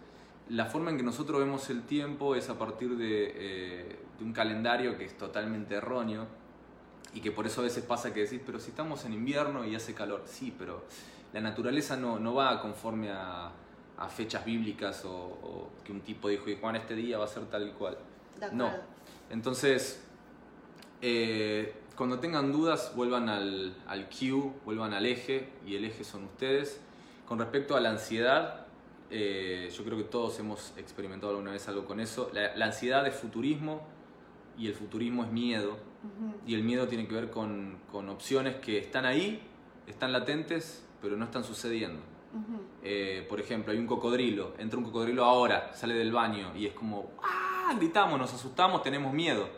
[0.51, 4.33] la forma en que nosotros vemos el tiempo es a partir de, eh, de, un
[4.33, 6.27] calendario que es totalmente erróneo
[7.15, 9.75] y que por eso a veces pasa que decís, pero si estamos en invierno y
[9.75, 10.85] hace calor, sí, pero
[11.33, 13.53] la naturaleza no, no va conforme a,
[13.99, 17.45] a fechas bíblicas o, que un tipo dijo, y Juan, este día va a ser
[17.45, 17.97] tal y cual.
[18.53, 18.71] No.
[19.31, 20.03] Entonces,
[21.01, 26.25] eh, cuando tengan dudas, vuelvan al, al Q, vuelvan al eje, y el eje son
[26.25, 26.81] ustedes.
[27.27, 28.67] Con respecto a la ansiedad,
[29.11, 32.31] eh, yo creo que todos hemos experimentado alguna vez algo con eso.
[32.33, 33.87] La, ansiedad es futurismo
[34.59, 35.77] y el futurismo es miedo.
[36.47, 39.41] Y el miedo tiene que ver con, con, opciones que están ahí,
[39.87, 42.03] están latentes, pero no están sucediendo.
[42.83, 46.73] Eh, por ejemplo, hay un cocodrilo, entra un cocodrilo ahora, sale del baño y es
[46.75, 47.73] como, ¡ah!
[47.77, 49.49] Gritamos, nos asustamos, tenemos miedo.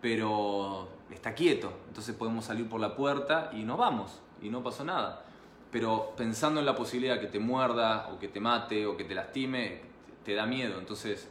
[0.00, 4.84] Pero está quieto, entonces podemos salir por la puerta y nos vamos y no pasó
[4.84, 5.26] nada
[5.70, 9.14] pero pensando en la posibilidad que te muerda o que te mate o que te
[9.14, 9.80] lastime,
[10.24, 10.78] te da miedo.
[10.78, 11.28] Entonces,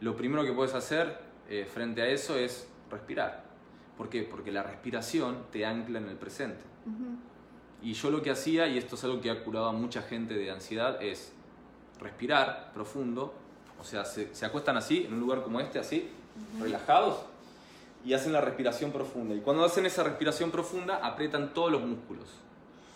[0.00, 3.44] lo primero que puedes hacer eh, frente a eso es respirar.
[3.96, 4.22] ¿Por qué?
[4.22, 6.62] Porque la respiración te ancla en el presente.
[7.82, 10.34] Y yo lo que hacía, y esto es algo que ha curado a mucha gente
[10.34, 11.32] de ansiedad, es
[12.00, 13.34] respirar profundo,
[13.80, 16.08] o sea, se, acuestan así, en un lugar como este, así,
[16.60, 17.18] relajados,
[18.04, 19.34] y hacen la respiración profunda.
[19.34, 22.28] Y cuando hacen esa respiración profunda, aprietan todos los músculos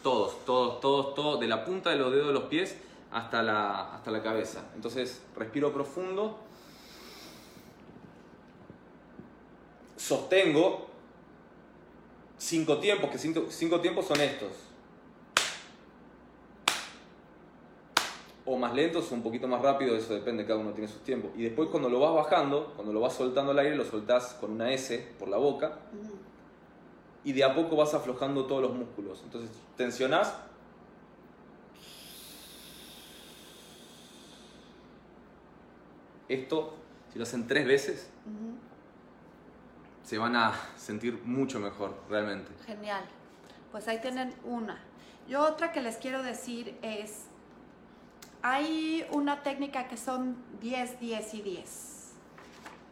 [0.07, 2.77] todos, todos, todos, todos, de la punta de los dedos de los pies
[3.11, 4.62] hasta la, hasta la cabeza.
[4.77, 6.38] Entonces, respiro profundo,
[9.96, 10.87] sostengo
[12.38, 14.53] cinco tiempos, que cinco, cinco tiempos son estos.
[18.46, 21.32] O más lentos o un poquito más rápido, eso depende, cada uno tiene sus tiempos.
[21.37, 24.52] Y después cuando lo vas bajando, cuando lo vas soltando al aire, lo soltás con
[24.52, 25.80] una S por la boca
[27.24, 29.20] y de a poco vas aflojando todos los músculos.
[29.24, 30.32] Entonces tensionás.
[36.28, 36.74] Esto,
[37.12, 38.11] si lo hacen tres veces,
[40.04, 42.52] se van a sentir mucho mejor, realmente.
[42.64, 43.04] Genial.
[43.72, 44.78] Pues ahí tienen una.
[45.28, 47.26] Yo otra que les quiero decir es,
[48.48, 52.12] hay una técnica que son 10, 10 y 10.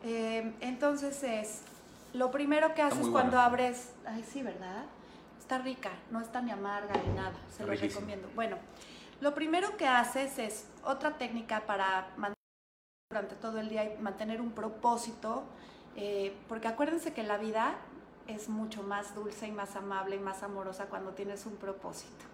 [0.02, 1.62] Eh, entonces es
[2.12, 4.84] lo primero que haces cuando abres, ay sí, ¿verdad?
[5.38, 8.28] Está rica, no está ni amarga ni nada, se lo recomiendo.
[8.34, 8.56] Bueno,
[9.20, 12.34] lo primero que haces es otra técnica para mantener
[13.08, 15.44] durante todo el día y mantener un propósito,
[15.94, 17.76] eh, porque acuérdense que la vida
[18.26, 22.33] es mucho más dulce y más amable y más amorosa cuando tienes un propósito.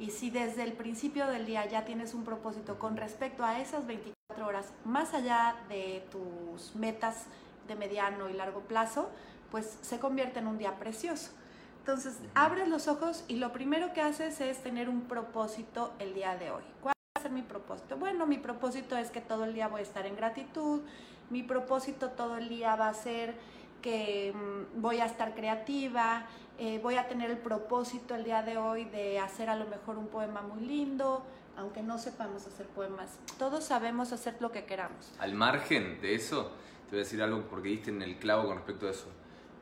[0.00, 3.86] Y si desde el principio del día ya tienes un propósito con respecto a esas
[3.86, 7.26] 24 horas, más allá de tus metas
[7.68, 9.10] de mediano y largo plazo,
[9.50, 11.32] pues se convierte en un día precioso.
[11.80, 16.34] Entonces, abres los ojos y lo primero que haces es tener un propósito el día
[16.34, 16.62] de hoy.
[16.80, 17.98] ¿Cuál va a ser mi propósito?
[17.98, 20.80] Bueno, mi propósito es que todo el día voy a estar en gratitud,
[21.28, 23.34] mi propósito todo el día va a ser
[23.82, 26.26] que mm, voy a estar creativa,
[26.60, 29.96] eh, voy a tener el propósito el día de hoy de hacer a lo mejor
[29.96, 31.24] un poema muy lindo,
[31.56, 33.18] aunque no sepamos hacer poemas.
[33.38, 35.10] Todos sabemos hacer lo que queramos.
[35.18, 36.50] Al margen de eso,
[36.84, 39.06] te voy a decir algo porque diste en el clavo con respecto a eso.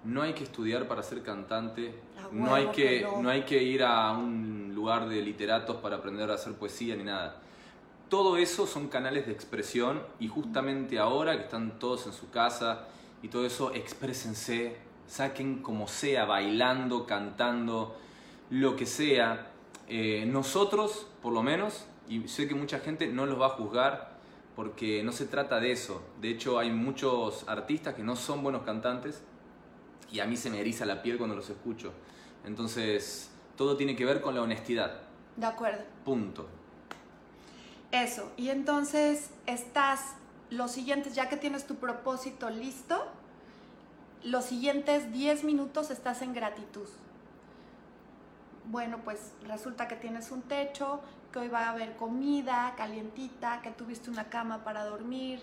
[0.03, 1.95] No hay que estudiar para ser cantante,
[2.33, 3.29] no, hay que, no.
[3.31, 7.37] hay que ir a un lugar de literatos para aprender a hacer poesía ni nada.
[8.09, 12.87] Todo eso son canales de expresión y justamente ahora que están todos en su casa
[13.23, 17.97] y todo eso, exprésense, saquen como sea, bailando, cantando,
[18.51, 19.51] lo que sea.
[19.88, 24.18] Eh, nosotros, por lo menos, y sé que mucha gente no los va a juzgar,
[24.55, 26.03] porque no se trata de eso.
[26.21, 29.23] De hecho, hay muchos artistas que no son buenos cantantes
[30.11, 31.92] y a mí se me eriza la piel cuando los escucho.
[32.44, 35.01] Entonces, todo tiene que ver con la honestidad.
[35.37, 35.85] De acuerdo.
[36.05, 36.49] Punto.
[37.92, 38.33] Eso.
[38.37, 40.14] Y entonces estás,
[40.51, 43.07] los siguientes, ya que tienes tu propósito listo,
[44.24, 46.88] los siguientes 10 minutos estás en gratitud.
[48.66, 51.00] Bueno, pues resulta que tienes un techo,
[51.33, 55.40] que hoy va a haber comida calientita, que tuviste una cama para dormir,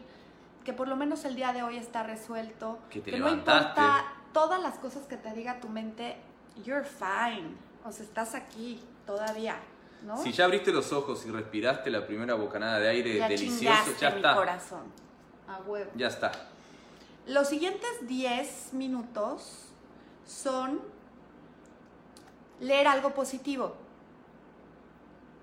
[0.64, 4.04] que por lo menos el día de hoy está resuelto, que, te que no importa
[4.34, 6.18] todas las cosas que te diga tu mente,
[6.64, 9.58] you're fine, o sea, estás aquí todavía.
[10.04, 10.22] ¿No?
[10.22, 14.18] Si ya abriste los ojos y respiraste la primera bocanada de aire delicioso, ya mi
[14.18, 14.36] está.
[14.36, 14.84] corazón.
[15.48, 15.90] A huevo.
[15.96, 16.32] Ya está.
[17.28, 19.66] Los siguientes 10 minutos
[20.28, 20.80] son
[22.60, 23.76] leer algo positivo.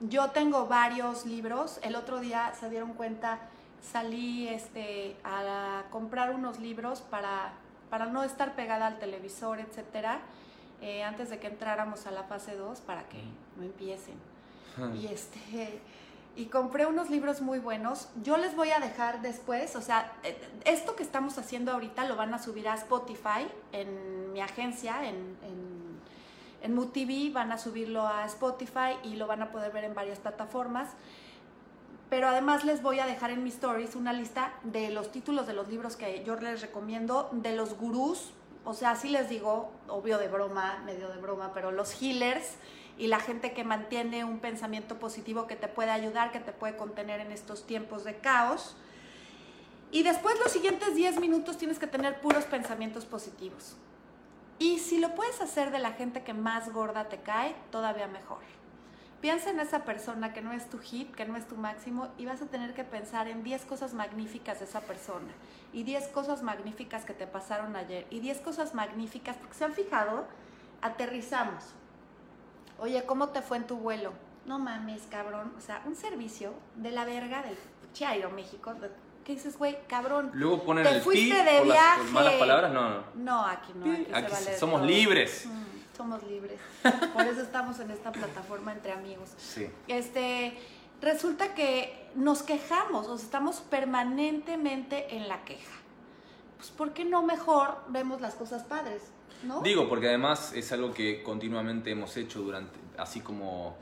[0.01, 1.81] Yo tengo varios libros.
[1.83, 3.41] El otro día se dieron cuenta,
[3.81, 7.53] salí este, a comprar unos libros para,
[7.91, 10.21] para no estar pegada al televisor, etcétera,
[10.81, 13.23] eh, antes de que entráramos a la fase 2 para que
[13.57, 14.15] no empiecen.
[14.95, 15.81] y este
[16.35, 18.09] y compré unos libros muy buenos.
[18.23, 22.17] Yo les voy a dejar después, o sea, eh, esto que estamos haciendo ahorita lo
[22.17, 26.01] van a subir a Spotify en mi agencia, en, en,
[26.63, 30.19] en MUTV, van a subirlo a Spotify y lo van a poder ver en varias
[30.19, 30.89] plataformas.
[32.09, 35.55] Pero además les voy a dejar en mis stories una lista de los títulos de
[35.55, 38.33] los libros que yo les recomiendo, de los gurús,
[38.65, 42.57] o sea, así les digo, obvio de broma, medio de broma, pero los healers
[42.99, 46.77] y la gente que mantiene un pensamiento positivo que te puede ayudar, que te puede
[46.77, 48.77] contener en estos tiempos de caos.
[49.91, 53.77] Y después los siguientes 10 minutos tienes que tener puros pensamientos positivos.
[54.59, 58.39] Y si lo puedes hacer de la gente que más gorda te cae, todavía mejor.
[59.21, 62.27] Piensa en esa persona que no es tu hit, que no es tu máximo, y
[62.27, 65.33] vas a tener que pensar en 10 cosas magníficas de esa persona,
[65.73, 69.75] y 10 cosas magníficas que te pasaron ayer, y 10 cosas magníficas, porque se han
[69.75, 70.27] fijado,
[70.81, 71.75] aterrizamos.
[72.83, 74.13] Oye, ¿cómo te fue en tu vuelo?
[74.45, 75.53] No mames, cabrón.
[75.57, 77.57] O sea, un servicio de la verga del
[77.95, 78.75] Chairo, México.
[79.25, 79.79] ¿Qué dices, güey?
[79.87, 80.33] Cabrón.
[80.35, 82.03] Luego ponen te el fuiste pi de viaje.
[82.11, 83.03] malas palabras, no, no.
[83.15, 83.85] No, aquí no.
[83.93, 84.91] Aquí, se vale somos todo.
[84.91, 85.47] libres.
[85.47, 86.59] Mm, somos libres.
[87.15, 89.29] Por eso estamos en esta plataforma entre amigos.
[89.39, 89.71] Sí.
[89.87, 90.59] Este,
[91.01, 95.77] resulta que nos quejamos, o sea, estamos permanentemente en la queja.
[96.57, 99.03] Pues, ¿por qué no mejor vemos las cosas padres?
[99.45, 99.61] ¿No?
[99.63, 103.77] Digo, porque además es algo que continuamente hemos hecho durante, así como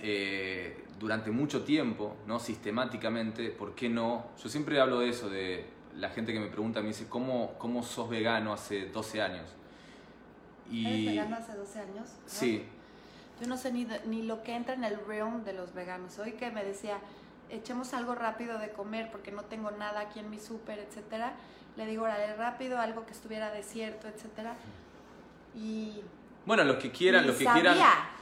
[0.00, 2.38] eh, durante mucho tiempo, ¿no?
[2.38, 4.26] Sistemáticamente, ¿por qué no?
[4.42, 5.64] Yo siempre hablo de eso, de
[5.96, 9.48] la gente que me pregunta, me dice, ¿cómo, cómo sos vegano hace 12 años?
[10.70, 12.08] ¿Eres vegano hace 12 años?
[12.08, 12.22] ¿no?
[12.26, 12.64] Sí,
[13.40, 16.18] Yo no sé ni, de- ni lo que entra en el realm de los veganos.
[16.18, 16.98] Hoy que me decía,
[17.50, 21.34] echemos algo rápido de comer porque no tengo nada aquí en mi súper, etcétera.
[21.76, 24.54] Le digo, órale, rápido, algo que estuviera desierto, etcétera.
[25.56, 26.02] Y
[26.46, 27.76] Bueno, los que quieran, los que quieran,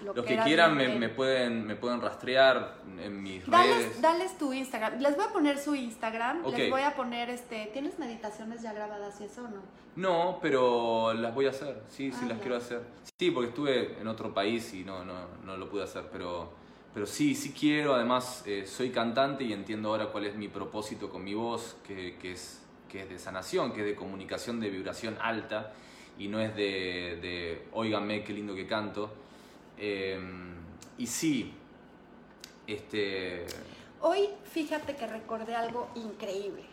[0.05, 3.77] lo los que que era quieran me, me pueden, me pueden rastrear en mis dales,
[3.77, 4.01] redes.
[4.03, 5.01] dales tu Instagram.
[5.01, 6.45] Les voy a poner su Instagram.
[6.45, 6.57] Ok.
[6.57, 9.61] Les voy a poner, este, ¿tienes meditaciones ya grabadas y eso o no?
[9.97, 12.43] No, pero las voy a hacer, sí, sí Ah, las ya.
[12.43, 12.81] quiero hacer.
[13.19, 16.51] Sí, porque estuve en otro país y no, no, no lo pude hacer, pero,
[16.95, 17.95] pero sí, sí quiero.
[17.95, 22.17] Además, eh, soy cantante y entiendo ahora cuál es mi propósito con mi voz, que,
[22.19, 22.62] que es,
[22.93, 25.73] que es de sanación, que es de comunicación de vibración alta
[26.19, 29.11] y no es de, de óigame qué lindo que canto.
[29.79, 30.21] Eh,
[30.99, 31.55] y sí,
[32.67, 33.47] este...
[34.03, 36.65] Hoy fíjate que recordé algo increíble.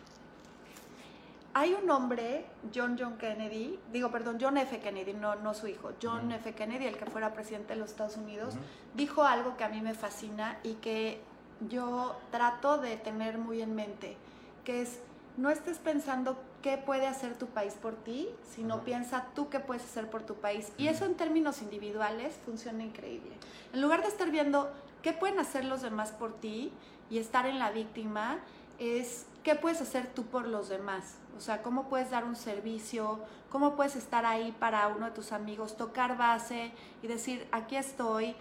[1.54, 4.78] Hay un hombre, John John Kennedy, digo, perdón, John F.
[4.78, 6.30] Kennedy, no, no su hijo, John.
[6.32, 6.52] F.
[6.52, 8.54] Kennedy, el que fuera presidente de los Estados Unidos,
[8.94, 11.20] dijo algo que a mí me fascina y que
[11.68, 14.16] yo trato de tener muy en mente,
[14.64, 15.00] que es,
[15.36, 18.84] no estés pensando qué puede hacer tu país por ti, sino Ujú.
[18.84, 20.72] piensa tú qué puedes hacer por tu país.
[20.76, 23.32] Y eso en términos individuales funciona increíble.
[23.72, 24.70] En lugar de estar viendo
[25.02, 26.72] qué pueden hacer los demás por ti
[27.08, 28.38] y estar en la víctima,
[28.78, 31.16] es qué puedes hacer tú por los demás.
[31.36, 35.32] O sea, cómo puedes dar un servicio, cómo puedes estar ahí para uno de tus
[35.32, 38.34] amigos, tocar base y decir, aquí estoy,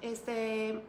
[0.00, 0.82] este,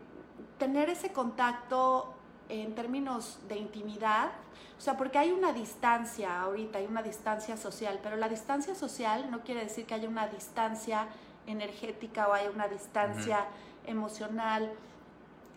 [0.57, 2.13] tener ese contacto
[2.49, 4.31] en términos de intimidad,
[4.77, 9.31] o sea, porque hay una distancia ahorita, hay una distancia social, pero la distancia social
[9.31, 11.07] no quiere decir que haya una distancia
[11.47, 13.45] energética o haya una distancia
[13.85, 14.71] emocional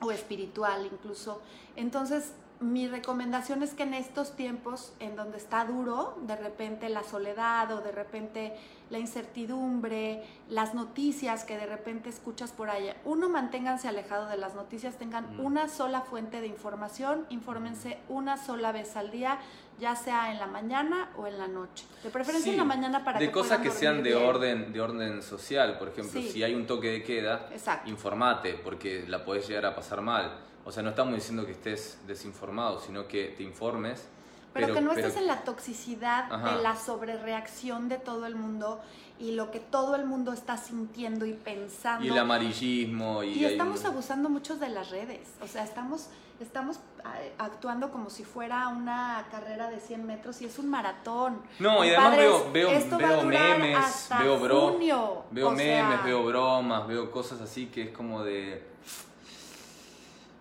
[0.00, 1.42] o espiritual incluso.
[1.76, 7.02] Entonces, mi recomendación es que en estos tiempos en donde está duro, de repente la
[7.02, 8.54] soledad o de repente
[8.90, 14.54] la incertidumbre, las noticias que de repente escuchas por allá, uno manténganse alejado de las
[14.54, 15.40] noticias, tengan Mm.
[15.46, 19.38] una sola fuente de información, infórmense una sola vez al día,
[19.78, 21.86] ya sea en la mañana o en la noche.
[22.02, 24.22] De preferencia Sí, en la mañana para de que cosas que sean de bien.
[24.28, 26.28] orden de orden social por ejemplo Sí.
[26.28, 27.88] si hay un toque de queda Exacto.
[27.88, 30.30] informate porque la podés llegar a pasar mal
[30.64, 34.06] o sea no estamos diciendo que estés desinformado sino que te informes
[34.52, 36.56] Pero, que no pero- estés en la toxicidad Ajá.
[36.56, 38.80] de la sobrereacción de todo el mundo
[39.18, 42.04] y lo que todo el mundo está sintiendo y pensando.
[42.04, 45.28] y el amarillismo y, Y estamos abusando mucho de las redes.
[45.42, 46.08] O sea, estamos,
[46.40, 51.38] estamos eh, actuando como si fuera una carrera de 100 metros y es un maratón.
[51.58, 55.22] no y además Compadres, veo veo, veo memes veo bro junio.
[55.30, 58.66] veo O sea, memes veo bromas veo cosas así que es como de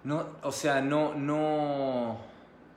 [0.03, 2.17] no o sea no no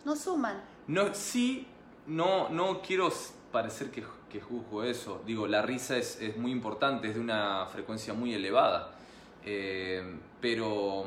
[0.04, 0.60] No suman.
[0.88, 1.68] No, sí,
[2.06, 3.08] no, no quiero
[3.52, 5.22] parecer que, que juzgo eso.
[5.24, 8.90] Digo, la risa es, es muy importante, es de una frecuencia muy elevada.
[9.44, 10.02] Eh,
[10.40, 11.04] pero.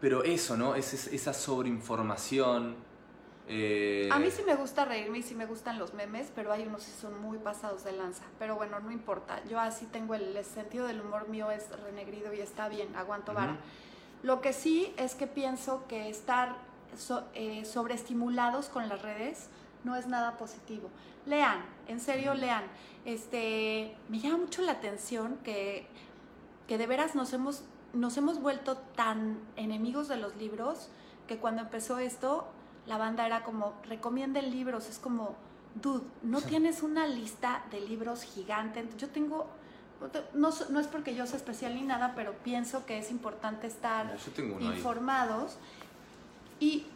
[0.00, 0.74] Pero eso, ¿no?
[0.74, 2.76] Es, es- esa sobreinformación
[3.50, 6.64] Eh, A mí sí me gusta reírme y sí me gustan los memes, pero hay
[6.66, 8.24] unos que son muy pasados de lanza.
[8.38, 9.42] Pero bueno, no importa.
[9.48, 13.32] Yo así tengo el, el sentido del humor mío es renegrido y está bien, aguanto
[13.32, 13.56] vara.
[14.22, 16.56] Lo que sí es que pienso que estar
[16.96, 19.48] so- eh, sobreestimulados con las redes
[19.84, 20.88] no es nada positivo.
[21.26, 22.64] Lean, en serio lean.
[23.04, 25.86] Este, me llama mucho la atención que,
[26.66, 30.88] que de veras nos hemos, nos hemos vuelto tan enemigos de los libros
[31.26, 32.48] que cuando empezó esto,
[32.86, 35.36] la banda era como, recomienden libros, es como,
[35.74, 38.86] dude, no tienes una lista de libros gigante.
[38.98, 39.46] Yo tengo,
[40.34, 40.48] no,
[40.80, 44.16] es porque yo sea especial ni nada, pero pienso que es importante estar
[44.60, 45.56] informados.
[46.60, 46.86] Y,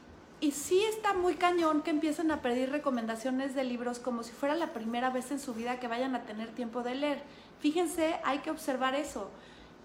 [0.41, 4.55] y sí está muy cañón que empiecen a pedir recomendaciones de libros como si fuera
[4.55, 7.23] la primera vez en su vida que vayan a tener tiempo de leer.
[7.61, 9.31] Fíjense, hay que observar eso.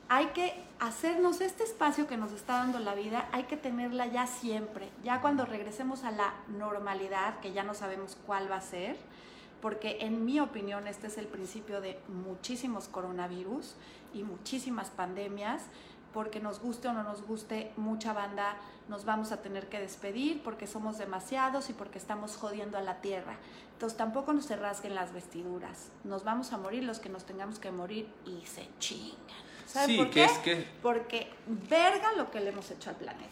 [0.10, 4.26] Hay que hacernos este espacio que nos está dando la vida, hay que tenerla ya
[4.26, 4.90] siempre.
[5.04, 8.96] Ya cuando regresemos a la normalidad, que ya no sabemos cuál va a ser,
[9.62, 13.76] porque en mi opinión este es el principio de muchísimos coronavirus
[14.14, 15.64] y muchísimas pandemias,
[16.14, 18.56] porque nos guste o no nos guste, mucha banda
[18.88, 23.02] nos vamos a tener que despedir porque somos demasiados y porque estamos jodiendo a la
[23.02, 23.36] tierra.
[23.74, 25.90] Entonces tampoco nos se rasguen las vestiduras.
[26.04, 29.18] Nos vamos a morir los que nos tengamos que morir y se chingan.
[29.68, 30.24] ¿Saben Sí, por qué?
[30.24, 31.30] es que- Porque
[31.70, 33.28] verga lo que le hemos hecho al planeta.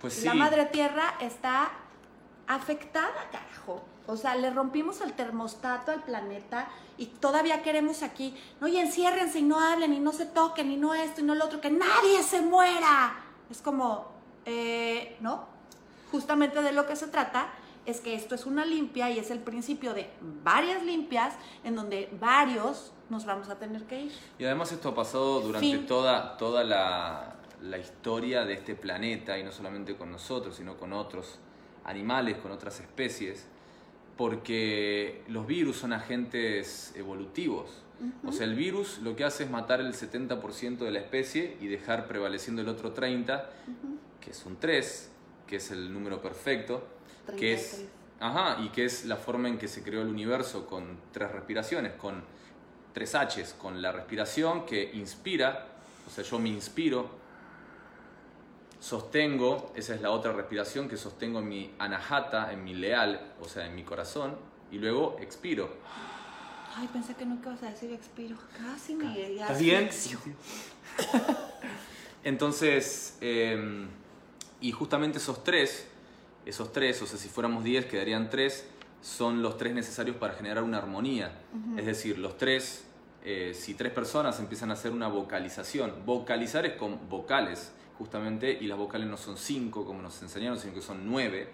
[0.00, 0.24] Pues sí.
[0.24, 1.70] La madre tierra está
[2.48, 3.82] afectada, carajo.
[4.06, 9.40] O sea, le rompimos el termostato al planeta y todavía queremos aquí, no, y enciérrense
[9.40, 11.70] y no hablen y no se toquen y no esto y no lo otro, que
[11.70, 13.14] nadie se muera.
[13.50, 14.06] Es como,
[14.46, 15.46] eh, ¿no?
[16.10, 17.52] Justamente de lo que se trata
[17.84, 20.10] es que esto es una limpia y es el principio de
[20.42, 24.12] varias limpias en donde varios nos vamos a tener que ir.
[24.38, 25.86] Y además esto ha pasado durante Fin.
[25.86, 30.94] toda, toda la, la historia de este planeta, y no solamente con nosotros, sino con
[30.94, 31.38] otros
[31.88, 33.46] animales, con otras especies,
[34.16, 37.82] porque los virus son agentes evolutivos.
[38.24, 41.66] O sea, el virus lo que hace es matar el 70% de la especie y
[41.66, 43.44] dejar prevaleciendo el otro 30%,
[44.20, 45.10] que es un 3,
[45.46, 46.86] que es el número perfecto,
[47.36, 47.90] que es, 33.
[48.20, 51.94] ajá, y que es la forma en que se creó el universo con tres respiraciones,
[51.94, 52.22] con
[52.92, 55.66] tres H's, con la respiración que inspira,
[56.06, 57.17] o sea, yo me inspiro,
[58.80, 63.48] sostengo, esa es la otra respiración que sostengo en mi anahata, en mi leal, o
[63.48, 64.36] sea, en mi corazón,
[64.70, 65.70] y luego expiro.
[66.76, 68.36] Ay, pensé que nunca ibas a decir expiro.
[68.56, 69.88] Casi me ¿Estás bien?
[69.88, 70.18] asfixio.
[72.24, 73.88] Entonces, eh,
[74.60, 75.88] y justamente esos tres,
[76.46, 78.66] esos tres, o sea, si fuéramos 10 quedarían tres,
[79.00, 81.32] son los tres necesarios para generar una armonía.
[81.76, 82.84] Es decir, los tres,
[83.24, 88.66] eh, si tres personas empiezan a hacer una vocalización, vocalizar es con vocales, justamente, y
[88.66, 91.48] las vocales no son cinco como nos enseñaron, sino que son nueve,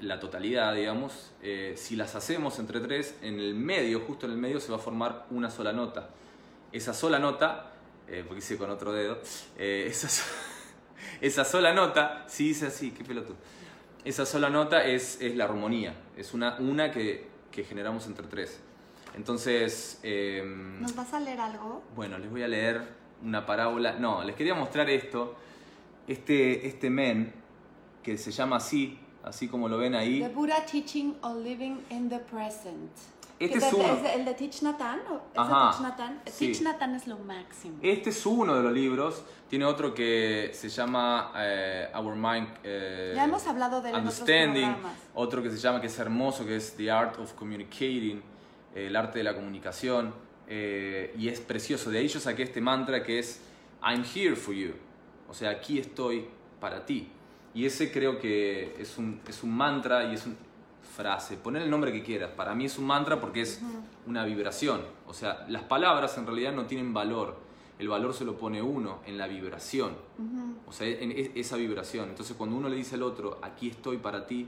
[0.00, 4.38] la totalidad, digamos, eh, si las hacemos entre tres, en el medio, justo en el
[4.38, 6.10] medio, se va a formar una sola nota.
[6.72, 7.72] Esa sola nota,
[8.08, 9.20] eh, porque hice con otro dedo,
[9.56, 10.24] eh, esa, so-
[11.20, 13.36] esa sola nota, sí dice así, qué pelotudo.
[14.04, 18.60] Esa sola nota es, es la armonía, es una, una que, que generamos entre tres.
[19.16, 21.82] Entonces, em, ¿Nos vas a leer algo?
[21.94, 22.82] bueno, les voy a leer
[23.22, 23.92] una parábola.
[23.98, 25.34] No, les quería mostrar esto.
[26.06, 27.32] Este, este men,
[28.02, 30.20] que se llama así, así como lo ven ahí.
[30.20, 32.90] The Buddha Teaching on Living in the Present.
[33.38, 33.96] Este ¿Qué es de- uno.
[33.96, 35.00] de- ¿El de Teach Nathan?
[35.10, 36.20] ¿O ¿Es Ajá, de Teach Nathan?
[36.26, 36.46] sí.
[36.46, 37.78] Teach Nathan es lo máximo.
[37.82, 39.24] Este es uno de los libros.
[39.48, 42.48] Tiene otro que se llama eh, Our Mind.
[42.62, 44.76] eh, Ya hemos hablado de él en otros Understanding.
[45.14, 48.22] Otro que se llama, que es hermoso, que es The Art of Communicating,
[48.74, 50.14] eh, el arte de la comunicación.
[50.48, 51.90] Eh, y es precioso.
[51.90, 53.40] De ahí yo saqué este mantra que es
[53.82, 54.72] I'm here for you.
[55.28, 56.26] O sea, aquí estoy
[56.60, 57.08] para ti.
[57.54, 60.36] Y ese creo que es un, es un mantra y es una
[60.96, 61.36] frase.
[61.36, 62.30] Poner el nombre que quieras.
[62.32, 63.60] Para mí es un mantra porque es
[64.06, 64.80] una vibración.
[65.06, 67.36] O sea, las palabras en realidad no tienen valor.
[67.78, 69.92] El valor se lo pone uno en la vibración.
[70.66, 72.08] O sea, en e- esa vibración.
[72.10, 74.46] Entonces, cuando uno le dice al otro, aquí estoy para ti,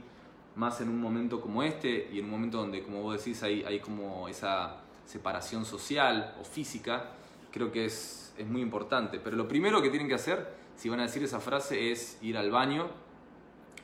[0.55, 3.63] más en un momento como este y en un momento donde, como vos decís, hay,
[3.63, 4.77] hay como esa
[5.07, 7.13] separación social o física,
[7.51, 9.19] creo que es, es muy importante.
[9.19, 12.37] Pero lo primero que tienen que hacer, si van a decir esa frase, es ir
[12.37, 12.89] al baño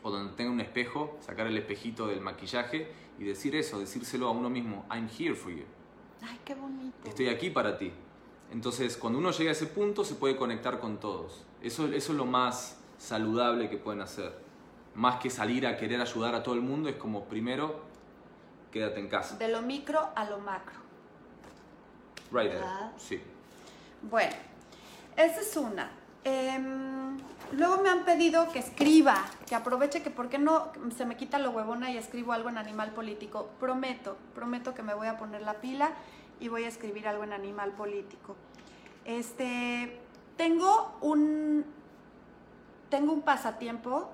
[0.04, 4.32] o donde tengan un espejo, sacar el espejito del maquillaje y decir eso, decírselo a
[4.32, 5.64] uno mismo, I'm here for you.
[6.22, 7.08] Ay, qué bonito.
[7.08, 7.92] Estoy aquí para ti.
[8.52, 11.44] Entonces, cuando uno llega a ese punto, se puede conectar con todos.
[11.62, 14.38] Eso, eso es lo más saludable que pueden hacer.
[14.94, 17.82] Más que salir a querer ayudar a todo el mundo, es como primero,
[18.72, 19.38] quédate en casa.
[19.38, 20.83] De lo micro a lo macro.
[22.34, 22.92] ¿Verdad?
[22.98, 23.22] Sí.
[24.02, 24.36] Bueno,
[25.16, 25.92] esa es una.
[26.24, 27.18] Em,
[27.52, 31.38] luego me han pedido que escriba, que aproveche que por qué no se me quita
[31.38, 33.50] lo huevona y escribo algo en Animal Político.
[33.60, 35.92] Prometo, prometo que me voy a poner la pila
[36.40, 38.36] y voy a escribir algo en Animal Político.
[39.06, 40.00] Este,
[40.36, 41.66] tengo un,
[42.90, 44.10] tengo un pasatiempo.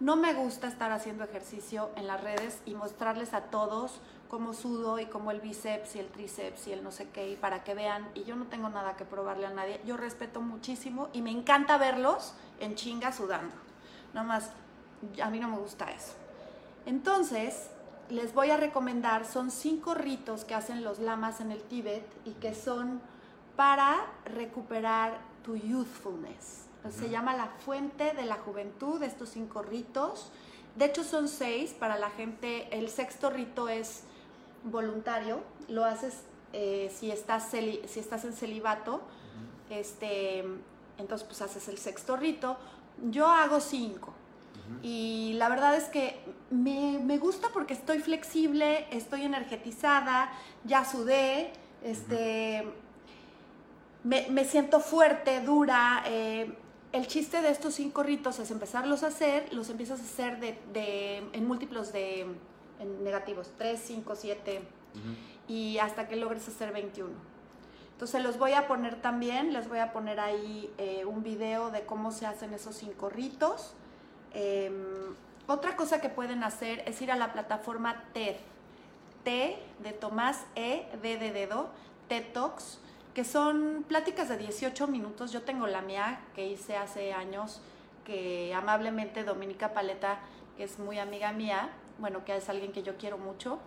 [0.00, 4.98] No me gusta estar haciendo ejercicio en las redes y mostrarles a todos cómo sudo
[4.98, 7.74] y cómo el bíceps y el tríceps y el no sé qué, y para que
[7.74, 11.30] vean, y yo no tengo nada que probarle a nadie, yo respeto muchísimo y me
[11.30, 13.54] encanta verlos en chinga sudando.
[14.14, 14.50] Nada más,
[15.22, 16.14] a mí no me gusta eso.
[16.86, 17.70] Entonces,
[18.10, 22.32] les voy a recomendar, son cinco ritos que hacen los lamas en el Tíbet y
[22.32, 23.00] que son
[23.56, 26.66] para recuperar tu youthfulness.
[26.90, 30.30] Se llama la fuente de la juventud, estos cinco ritos.
[30.76, 32.68] De hecho son seis para la gente.
[32.78, 34.04] El sexto rito es
[34.70, 39.02] voluntario, lo haces eh, si, estás si estás en celibato,
[39.70, 40.44] este,
[40.98, 42.56] entonces pues haces el sexto rito.
[43.10, 44.14] Yo hago cinco.
[44.82, 50.30] Y la verdad es que me, me, gusta porque estoy flexible, estoy energetizada,
[50.64, 51.52] ya sudé,
[51.82, 52.70] este,
[54.04, 56.02] me, me, siento fuerte, dura.
[56.06, 56.52] Eh,
[56.92, 60.58] el chiste de estos cinco ritos es empezarlos a hacer, los empiezas a hacer de,
[60.72, 62.26] de en múltiplos de
[62.80, 64.62] en negativos, 3, 5, 7
[65.46, 67.10] y hasta que logres hacer 21.
[67.92, 71.82] Entonces los voy a poner también, les voy a poner ahí eh, un video de
[71.82, 73.74] cómo se hacen esos cinco ritos.
[74.32, 75.16] Em,
[75.48, 78.36] otra cosa que pueden hacer es ir a la plataforma TED,
[79.24, 81.70] T de Tomás, E, D de dedo,
[82.08, 82.78] TED Talks,
[83.14, 85.32] que son pláticas de 18 minutos.
[85.32, 87.60] Yo tengo la mía que hice hace años,
[88.04, 90.20] que amablemente Dominica Paleta,
[90.56, 93.58] que es muy amiga mía, bueno, que es alguien que yo quiero mucho,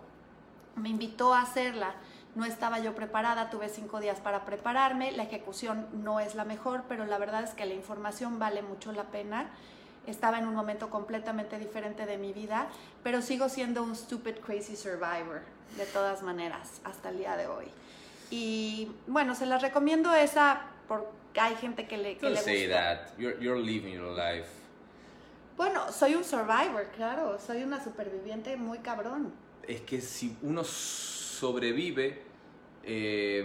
[0.76, 1.94] me invitó a hacerla.
[2.34, 6.84] No estaba yo preparada, tuve cinco días para prepararme, la ejecución no es la mejor,
[6.88, 9.50] pero la verdad es que la información vale mucho la pena.
[10.06, 12.68] Estaba en un momento completamente diferente de mi vida,
[13.02, 15.42] pero sigo siendo un stupid crazy survivor,
[15.76, 17.66] de todas maneras, hasta el día de hoy.
[18.30, 23.16] Y bueno, se las recomiendo esa porque hay gente que le, que le say that.
[23.18, 24.61] You're, you're living your life
[25.56, 29.32] bueno, soy un survivor, claro, soy una superviviente muy cabrón.
[29.66, 32.22] Es que si uno sobrevive,
[32.82, 33.44] eh,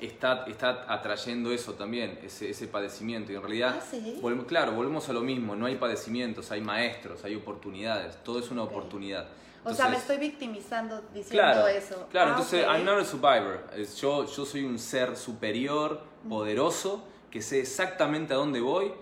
[0.00, 3.32] está, está atrayendo eso también, ese, ese padecimiento.
[3.32, 7.34] Y en realidad, ah, claro, volvemos a lo mismo, no hay padecimientos, hay maestros, hay
[7.34, 9.28] oportunidades, todo es una oportunidad.
[9.64, 12.06] o sea, me estoy victimizando diciendo eso.
[12.10, 13.64] Claro, ah, entonces, I'm not a survivor.
[13.96, 18.92] Yo, yo soy un ser superior, poderoso, que sé exactamente a dónde voy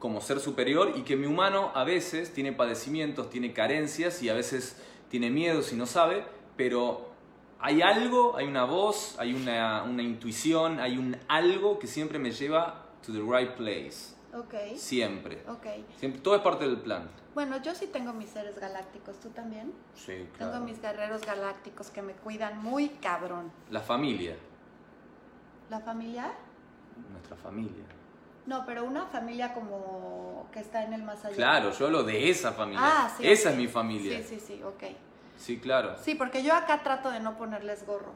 [0.00, 4.34] como ser superior y que mi humano a veces tiene padecimientos, tiene carencias y a
[4.34, 6.24] veces tiene miedos y no sabe,
[6.56, 7.10] pero
[7.60, 12.32] hay algo, hay una voz, hay una, una intuición, hay un algo que siempre me
[12.32, 14.14] lleva to the right place.
[14.32, 14.76] Ok.
[14.76, 15.42] Siempre.
[15.46, 15.66] Ok.
[15.98, 17.10] Siempre, todo es parte del plan.
[17.34, 19.72] Bueno, yo sí tengo mis seres galácticos, ¿tú también?
[19.94, 20.52] Sí, claro.
[20.52, 23.52] Tengo mis guerreros galácticos que me cuidan muy cabrón.
[23.70, 24.34] La familia.
[25.68, 26.32] ¿La familia?
[27.12, 27.84] Nuestra familia.
[28.46, 31.36] No, pero una familia como que está en el más allá.
[31.36, 32.82] Claro, yo hablo de esa familia.
[32.82, 33.26] Ah, sí.
[33.26, 34.18] Esa es mi familia.
[34.18, 34.84] Sí, sí, sí, ok.
[35.36, 35.96] Sí, claro.
[36.02, 38.12] Sí, porque yo acá trato de no ponerles gorro.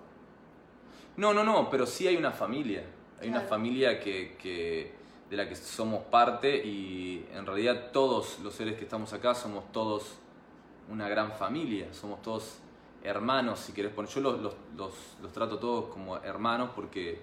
[1.17, 2.85] No, no, no, pero sí hay una familia.
[3.21, 4.93] Hay una familia que, que,
[5.31, 9.71] de la que somos parte y en realidad todos los seres que estamos acá somos
[9.73, 10.17] todos
[10.91, 11.93] una gran familia.
[11.95, 12.59] Somos todos
[13.03, 14.11] hermanos, si querés poner.
[14.11, 17.23] Yo los, los, los, los trato todos como hermanos porque,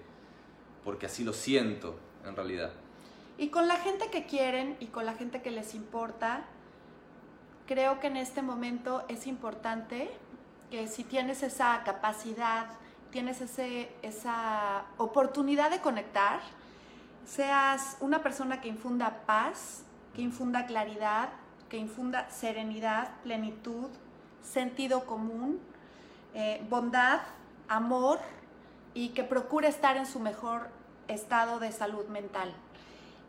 [0.82, 1.94] porque así lo siento,
[2.24, 2.72] en realidad.
[3.42, 6.44] Y con la gente que quieren y con la gente que les importa,
[7.66, 10.12] creo que en este momento es importante
[10.70, 12.66] que si tienes esa capacidad,
[13.10, 16.38] tienes ese, esa oportunidad de conectar,
[17.26, 19.82] seas una persona que infunda paz,
[20.14, 21.30] que infunda claridad,
[21.68, 23.88] que infunda serenidad, plenitud,
[24.40, 25.58] sentido común,
[26.34, 27.22] eh, bondad,
[27.66, 28.20] amor
[28.94, 30.68] y que procure estar en su mejor
[31.08, 32.54] estado de salud mental.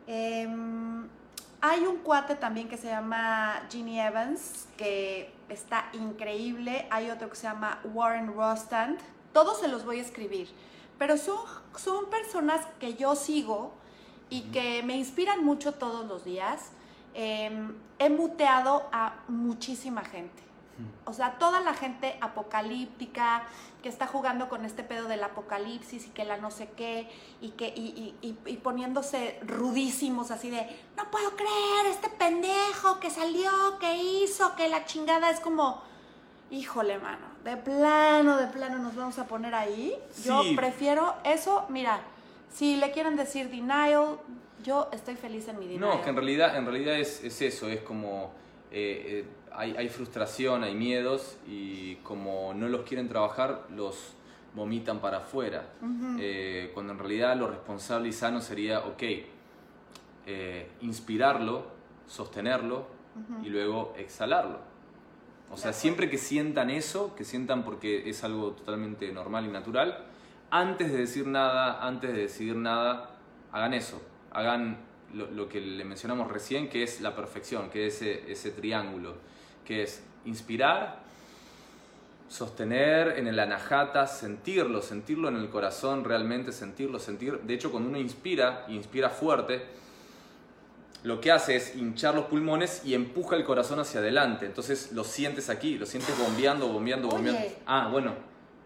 [0.08, 1.08] Em,
[1.62, 6.88] hay un cuate también que se llama Ginny Evans, que está increíble.
[6.90, 9.00] Hay otro que se llama Warren Rostand.
[9.32, 10.50] Todos se los voy a escribir.
[10.98, 11.38] Pero son,
[11.78, 13.74] son personas que yo sigo
[14.30, 16.72] y que me inspiran mucho todos los días.
[17.14, 20.44] Em, he muteado a muchísima gente.
[21.06, 23.44] O sea, toda la gente apocalíptica
[23.84, 27.10] que está jugando con este pedo del apocalipsis y que la no sé qué
[27.42, 30.66] y que y, y, poniéndose rudísimos así de
[30.98, 35.82] no puedo creer este pendejo que salió, que hizo, que la chingada es como
[36.50, 39.96] híjole mano, de plano, de plano nos vamos a poner ahí.
[40.24, 42.02] Yo prefiero eso, mira,
[42.52, 44.20] Si le quieren decir denial,
[44.64, 45.98] yo estoy feliz en mi denial.
[45.98, 48.32] No, que en realidad, en realidad es, es eso, es como
[48.72, 54.14] eh, eh, hay, hay frustración, hay miedos y como no los quieren trabajar, los
[54.56, 55.70] vomitan para afuera.
[56.20, 59.04] Eh, cuando en realidad lo responsable y sano sería, ok,
[60.26, 61.68] eh, inspirarlo,
[62.08, 62.88] sostenerlo
[63.44, 64.60] y luego exhalarlo.
[65.52, 70.06] O sea, siempre que sientan eso, que sientan porque es algo totalmente normal y natural,
[70.50, 73.16] antes de decir nada, antes de decidir nada,
[73.52, 74.02] hagan eso.
[74.32, 74.78] Hagan
[75.14, 79.16] lo, lo que le mencionamos recién, que es la perfección, que es ese, ese triángulo,
[79.66, 81.02] que es inspirar,
[82.30, 87.40] sostener en el anahata, sentirlo, sentirlo en el corazón, realmente sentirlo, sentir.
[87.42, 89.64] De hecho, cuando uno inspira, inspira fuerte,
[91.04, 94.46] lo que hace es hinchar los pulmones y empuja el corazón hacia adelante.
[94.46, 97.56] Entonces lo sientes aquí, lo sientes bombeando, bombeando, Oye, bombeando.
[97.66, 98.14] Ah, bueno.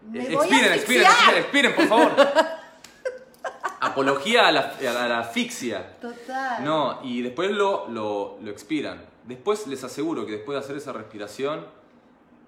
[0.08, 2.12] me Eh, voy a expiren, expiren, expiren, expiren, por favor.
[3.80, 5.98] Apología a la, a la asfixia.
[6.00, 6.64] Total.
[6.64, 9.00] No, y después lo, lo, lo expiran.
[9.28, 11.66] Después les aseguro que después de hacer esa respiración,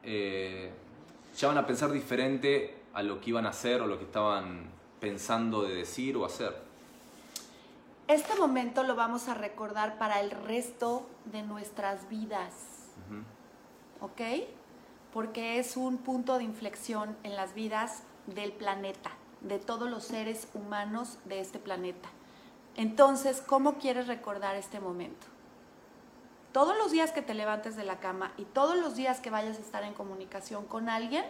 [0.02, 0.70] eh,
[1.36, 4.70] ya van a pensar diferente a lo que iban a hacer o lo que estaban
[4.98, 6.56] pensando de decir o hacer.
[8.08, 12.54] Este momento lo vamos a recordar para el resto de nuestras vidas.
[14.00, 14.48] ¿Ok?
[15.12, 19.10] Porque es un punto de inflexión en las vidas del planeta,
[19.42, 22.08] de todos los seres humanos de este planeta.
[22.76, 25.26] Entonces, ¿cómo quieres recordar este momento?
[26.52, 29.58] Todos los días que te levantes de la cama y todos los días que vayas
[29.58, 31.24] a estar en comunicación con alguien,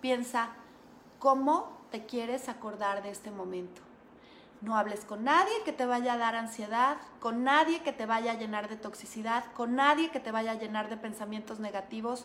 [0.00, 0.50] piensa
[1.18, 3.82] cómo te quieres acordar de este momento.
[4.60, 8.32] No hables con nadie que te vaya a dar ansiedad, con nadie que te vaya
[8.32, 12.24] a llenar de toxicidad, con nadie que te vaya a llenar de pensamientos negativos.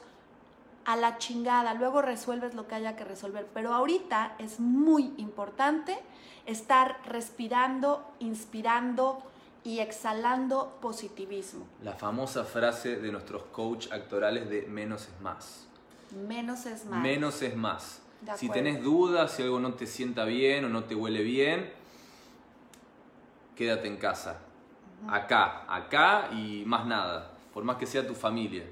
[0.86, 3.48] A la chingada, luego resuelves lo que haya que resolver.
[3.54, 6.00] Pero ahorita es muy importante
[6.46, 9.22] estar respirando, inspirando
[9.64, 11.68] y exhalando positivismo.
[11.84, 15.68] La famosa frase de nuestros coach actorales de menos es más.
[16.28, 17.02] Menos es más.
[17.02, 18.02] Menos es más.
[18.36, 21.72] Si tenés dudas, si algo no te sienta bien o no te huele bien,
[23.56, 24.40] quédate en casa.
[25.08, 27.32] Acá, acá y más nada.
[27.54, 28.64] Por más que sea tu familia,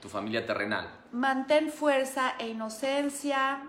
[0.00, 0.88] tu familia terrenal.
[1.12, 3.62] Mantén fuerza e inocencia.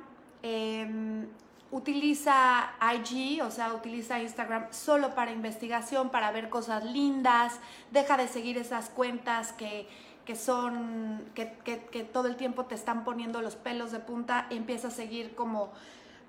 [0.43, 1.27] em,
[1.71, 7.59] utiliza IG, o sea, utiliza Instagram solo para investigación, para ver cosas lindas.
[7.91, 9.87] Deja de seguir esas cuentas que,
[10.25, 14.47] que son, que, que- todo el tiempo te están poniendo los pelos de punta.
[14.49, 15.71] Empieza a seguir como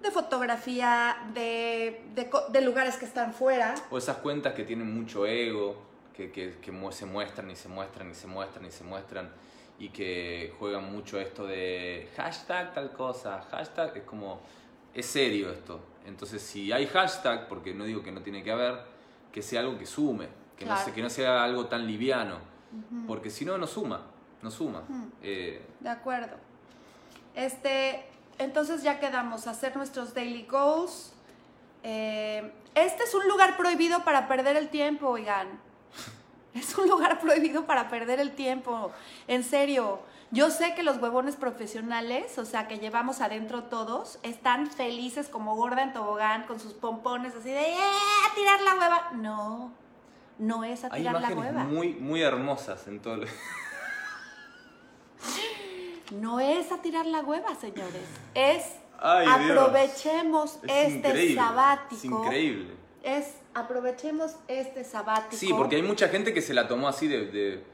[0.01, 3.75] de fotografía, de, de lugares que están fuera.
[3.91, 5.77] O esas cuentas que tienen mucho ego,
[6.17, 9.31] que, que- que se muestran y se muestran y se muestran y se muestran
[9.79, 14.41] y que juegan mucho esto de hashtag tal cosa, hashtag, es como,
[14.95, 15.81] es serio esto.
[16.07, 18.85] Entonces si hay hashtag, porque no digo que no tiene que haber,
[19.31, 22.39] que sea algo que sume, que, no, que sea algo tan liviano,
[23.07, 24.03] porque si no, no suma,
[24.43, 24.83] no suma.
[25.23, 26.37] Eh, De acuerdo.
[27.35, 28.05] Este,
[28.39, 31.13] entonces ya quedamos hacer nuestros daily goals.
[31.83, 35.49] Eh, este es un lugar prohibido para perder el tiempo, oigan.
[36.55, 38.93] Es un lugar prohibido para perder el tiempo.
[39.27, 40.01] En serio.
[40.33, 45.55] Yo sé que los huevones profesionales, o sea, que llevamos adentro todos, están felices como
[45.57, 47.77] gorda en tobogán con sus pompones así de ¡Eh!
[47.77, 49.11] ¡A tirar la hueva!
[49.13, 49.75] No,
[50.39, 51.65] no es a hay tirar la hueva.
[51.65, 53.25] muy, muy hermosas en todo.
[56.13, 58.05] No es a tirar la hueva, señores.
[58.35, 58.67] Es
[58.99, 61.97] Ay, aprovechemos Es este sabático.
[61.97, 62.75] Es increíble.
[63.03, 65.37] Es aprovechemos este sabático.
[65.37, 67.65] Sí, porque hay mucha gente que se la tomó así de, de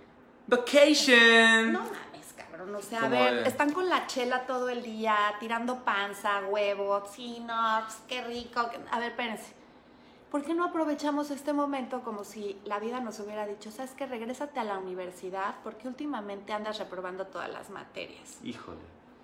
[0.47, 1.73] vacation.
[1.73, 1.83] No
[2.69, 2.87] mames, cabrón.
[2.87, 6.41] O sea, a Como ver, de- están con la chela todo el día, tirando panza,
[6.49, 8.61] huevos, sí, no, qué rico.
[8.91, 9.55] A ver, espérense.
[10.31, 14.05] ¿Por qué no aprovechamos este momento como si la vida nos hubiera dicho, sabes que
[14.07, 18.39] regrésate a la universidad porque últimamente andas reprobando todas las materias?
[18.45, 18.79] Híjole.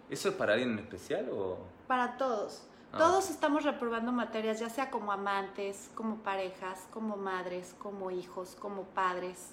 [0.08, 1.58] ¿Eso es para alguien en especial o...?
[1.86, 2.62] Para todos.
[2.92, 2.96] Ah.
[2.98, 8.84] Todos estamos reprobando materias, ya sea como amantes, como parejas, como madres, como hijos, como
[8.84, 9.50] padres,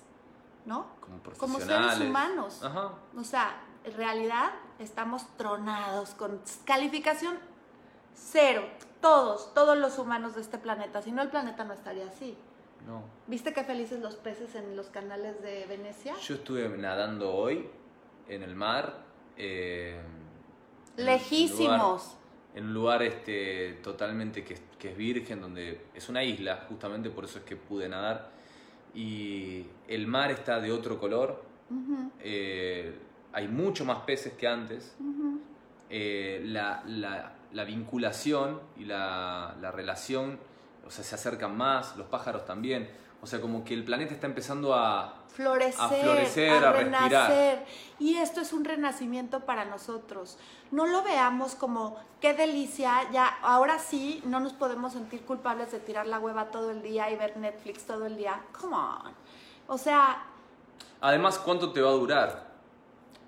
[0.66, 0.86] ¿no?
[1.02, 1.94] Como Como profesionales.
[1.96, 2.64] seres humanos.
[2.64, 2.92] Ajá.
[3.18, 7.38] O sea, en realidad estamos tronados con calificación
[8.14, 8.64] cero.
[9.02, 11.02] Todos, todos los humanos de este planeta.
[11.02, 12.38] Si no, el planeta no estaría así.
[12.86, 13.04] No.
[13.28, 16.16] ¿Viste qué felices los peces en los canales de Venecia?
[16.20, 17.68] Yo estuve nadando hoy
[18.28, 19.10] en el mar.
[19.38, 20.00] eh,
[20.98, 21.70] en un Lejísimos.
[21.70, 22.22] lugar-
[22.54, 27.10] En un lugar este, totalmente que, es- que es virgen, donde es una isla, justamente
[27.10, 28.30] por eso es que pude nadar.
[28.94, 31.42] Y el mar está de otro color.
[31.70, 32.94] Ujú, eh,
[33.34, 34.96] hay mucho más peces que antes.
[35.00, 35.40] ujú.
[35.90, 40.40] eh, la, la- la vinculación y la, la relación
[40.88, 42.90] o sea, se acercan más, los pájaros también.
[43.22, 47.66] O sea, como que el planeta está empezando a florecer, a, florecer, a, renacer.
[48.00, 50.38] Y esto es un renacimiento para nosotros.
[50.72, 55.80] No lo veamos como qué delicia, ya ahora sí no nos podemos sentir culpables de
[55.80, 58.42] tirar la hueva todo el día y ver Netflix todo el día.
[58.60, 59.12] Come on.
[59.68, 60.24] O sea,
[61.02, 62.51] además, ¿cuánto te va a durar?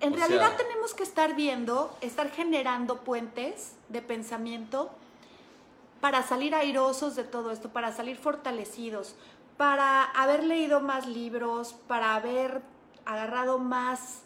[0.00, 4.90] En realidad tenemos que estar viendo, estar generando puentes de pensamiento
[6.00, 9.14] para salir airosos de todo esto, para salir fortalecidos,
[9.56, 12.60] para haber leído más libros, para haber
[13.06, 14.20] agarrado más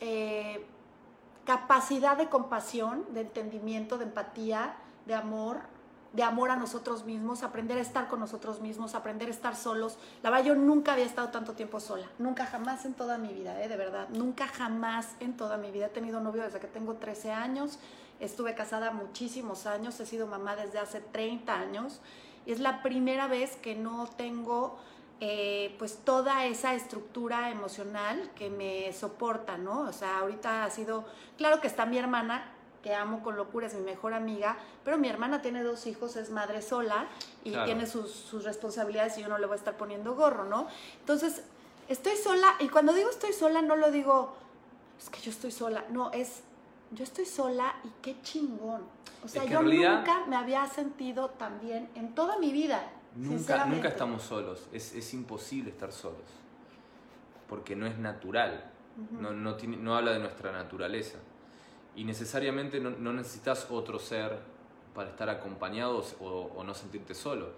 [0.00, 0.66] eh,
[1.44, 4.76] capacidad de compasión, de entendimiento, de empatía,
[5.06, 5.60] de amor,
[6.16, 9.98] de amor a nosotros mismos, aprender a estar con nosotros mismos, aprender a estar solos.
[10.22, 13.62] La verdad, yo nunca había estado tanto tiempo sola, nunca jamás en toda mi vida,
[13.62, 13.68] ¿eh?
[13.68, 15.86] de verdad, nunca jamás en toda mi vida.
[15.86, 17.78] He tenido novio desde que tengo 13 años,
[18.18, 22.00] estuve casada muchísimos años, he sido mamá desde hace 30 años
[22.46, 24.78] es la primera vez que no tengo
[25.20, 29.80] eh, pues toda esa estructura emocional que me soporta, ¿no?
[29.80, 31.04] O sea, ahorita ha sido,
[31.36, 32.52] claro que está mi hermana,
[32.86, 36.30] que amo con locura, es mi mejor amiga, pero mi hermana tiene dos hijos, es
[36.30, 37.08] madre sola
[37.42, 40.68] y tiene sus, sus, responsabilidades y yo no le voy a estar poniendo gorro, ¿no?
[41.00, 41.42] Entonces,
[41.88, 44.36] estoy sola y cuando digo estoy sola no lo digo,
[45.00, 46.44] es que yo estoy sola, no, es
[46.92, 48.82] yo estoy sola y qué chingón.
[49.24, 52.88] O sea, yo nunca me había sentido tan bien en toda mi vida.
[53.16, 54.68] Nunca, nunca estamos solos.
[54.70, 56.22] Es, es, imposible estar solos.
[57.48, 58.70] Porque no es natural.
[59.10, 61.18] no, no, tiene, no habla de nuestra naturaleza.
[61.96, 64.38] Y necesariamente no, no necesitas otro ser
[64.94, 67.50] para estar acompañados o, o no sentirte solo.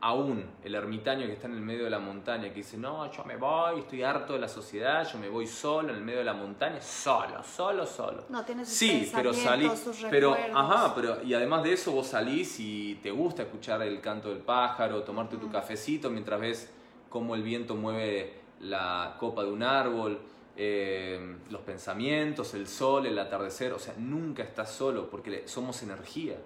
[0.00, 3.24] Aún el ermitaño que está en el medio de la montaña, que dice, no, yo
[3.24, 6.26] me voy, estoy harto de la sociedad, yo me voy solo en el medio de
[6.26, 8.24] la montaña, solo, solo, solo.
[8.28, 9.70] No, tienes Sí, pero salí,
[10.10, 14.28] pero, ajá, pero, y además de eso vos salís y te gusta escuchar el canto
[14.28, 16.70] del pájaro, tomarte tu cafecito mientras ves
[17.08, 20.20] cómo el viento mueve la copa de un árbol,
[20.56, 26.36] eh, los pensamientos, el sol, el atardecer, o sea, nunca estás solo porque somos energía.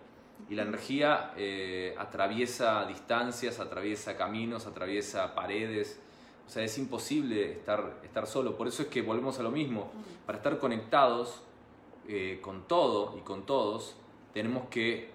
[0.49, 6.01] Y la energía eh, atraviesa distancias, atraviesa caminos, atraviesa paredes.
[6.47, 8.57] O sea, es imposible estar, estar solo.
[8.57, 9.91] Por eso es que volvemos a lo mismo.
[10.25, 11.43] Para estar conectados
[12.07, 13.97] eh, con todo y con todos,
[14.33, 15.11] tenemos que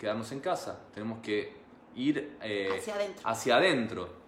[0.00, 0.80] quedarnos en casa.
[0.92, 1.52] Tenemos que
[1.94, 3.28] ir hacia, adentro.
[3.28, 4.23] hacia adentro.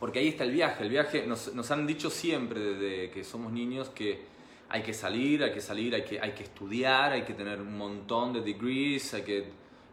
[0.00, 0.84] Porque ahí está el viaje.
[0.84, 4.26] El viaje nos, nos han dicho siempre desde que somos niños que
[4.68, 7.76] hay que salir, hay que salir, hay que, hay que estudiar, hay que tener un
[7.76, 9.44] montón de degrees, hay que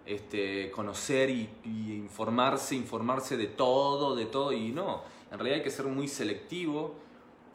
[0.06, 5.72] este, conocer y, informarse, informarse de todo, de todo, y no, en realidad hay que
[5.72, 6.96] ser muy selectivo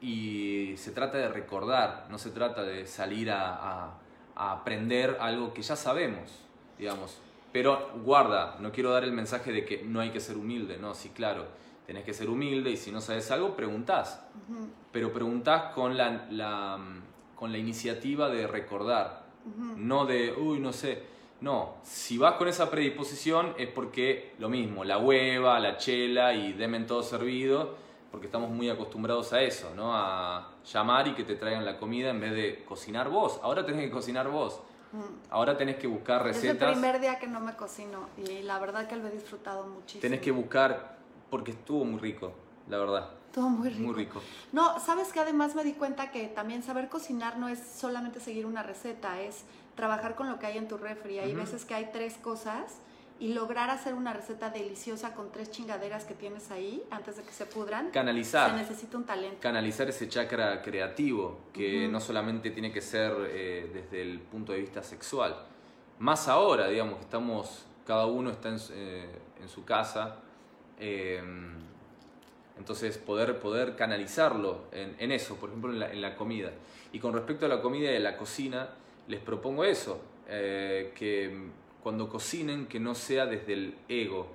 [0.01, 3.97] y se trata de recordar, no se trata de salir a,
[4.35, 6.31] aprender algo que ya sabemos,
[6.79, 7.19] digamos.
[7.53, 10.95] Pero guarda, no quiero dar el mensaje de que no hay que ser humilde, no,
[10.95, 11.47] sí, claro,
[11.91, 14.23] tenés que ser humilde y si no sabes algo, preguntás.
[14.93, 16.79] Pero preguntás con la,
[17.35, 19.25] con la iniciativa de recordar,
[19.77, 21.11] no de, uy, no sé
[21.41, 26.53] no, si vas con esa predisposición es porque lo mismo, la hueva, la chela y
[26.53, 27.77] demen todo servido,
[28.11, 29.93] porque estamos muy acostumbrados a eso, ¿no?
[29.95, 33.41] A llamar y que te traigan la comida en vez de cocinar vos.
[33.43, 34.61] Ahora tenés que cocinar vos.
[35.31, 36.57] Ahora tenés que buscar recetas.
[36.57, 39.67] Es el primer día que no me cocino y la verdad que lo he disfrutado
[39.67, 40.03] muchísimo.
[40.03, 40.99] Tenés que buscar,
[41.31, 42.33] porque estuvo muy rico,
[42.69, 43.11] la verdad.
[43.33, 43.83] Todo muy rico.
[43.83, 44.23] Muy rico.
[44.53, 48.45] No, sabes que además me di cuenta que también saber cocinar no es solamente seguir
[48.45, 49.45] una receta, es
[49.77, 51.21] trabajar con lo que hay en tu refri.
[51.21, 52.81] Hay veces que hay tres cosas
[53.21, 57.31] y lograr hacer una receta deliciosa con tres chingaderas que tienes ahí antes de que
[57.31, 57.91] se pudran.
[57.91, 58.51] Canalizar.
[58.51, 59.37] Se necesita un talento.
[59.41, 64.61] Canalizar ese chakra creativo que no solamente tiene que ser eh, desde el punto de
[64.61, 65.37] vista sexual.
[65.99, 69.09] Más ahora, digamos, que estamos, cada uno está en, eh,
[69.47, 70.17] su casa.
[70.81, 71.23] Eh,
[72.59, 76.51] entonces, poder, poder canalizarlo en, eso, por ejemplo, en la, en la, comida.
[76.93, 78.69] Y con respecto a la comida y a la cocina,
[79.09, 81.49] les propongo eso, eh, que
[81.83, 84.29] cuando cocinen, que no sea desde el ego,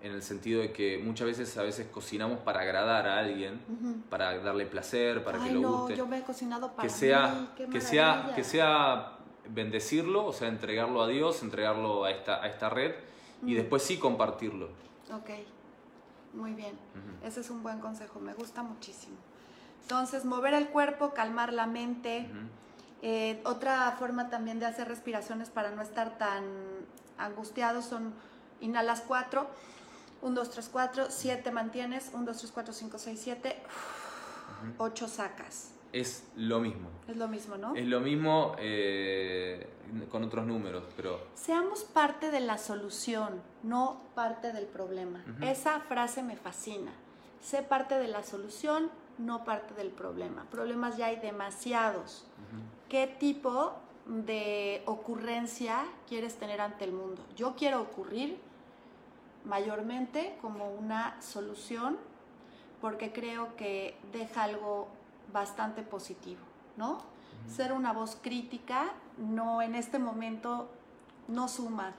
[0.00, 3.60] en el sentido de que muchas veces a veces cocinamos para agradar a alguien,
[4.08, 5.96] para darle placer, para que lo no, guste.
[5.96, 9.18] Yo me he cocinado para que sea, que sea, que sea
[9.48, 12.94] bendecirlo, o sea, entregarlo a Dios, entregarlo a esta, a esta red
[13.44, 14.68] y después sí compartirlo.
[15.12, 15.30] Ok,
[16.34, 16.76] muy bien.
[17.24, 19.16] Ese es un buen consejo, me gusta muchísimo.
[19.82, 22.28] Entonces, mover el cuerpo, calmar la mente.
[23.02, 26.44] Eh, otra forma también de hacer respiraciones para no estar tan
[27.18, 28.12] angustiados son
[28.60, 29.46] inhalas 4,
[30.22, 33.56] 1, 2, 3, 4, 7 mantienes, 1, 2, 3, 4, 5, 6, 7,
[34.78, 35.70] 8 sacas.
[35.92, 36.90] es lo mismo.
[37.06, 37.74] Es lo mismo, ¿no?
[37.74, 39.68] Es lo mismo eh,
[40.10, 41.20] con otros números, pero...
[41.34, 45.24] Seamos parte de la solución, no parte del problema.
[45.40, 46.92] Esa frase me fascina.
[47.40, 50.46] Sé parte de la solución, no parte del problema.
[50.50, 52.26] Problemas ya hay demasiados.
[52.88, 53.74] ¿Qué tipo
[54.06, 57.22] de ocurrencia quieres tener ante el mundo?
[57.36, 58.38] Yo quiero ocurrir
[59.44, 61.96] mayormente como una solución
[62.80, 64.88] porque creo que deja algo
[65.32, 66.40] bastante positivo,
[66.76, 67.15] ¿no?
[67.48, 70.70] Ser una voz crítica no en este momento
[71.28, 71.94] no suma.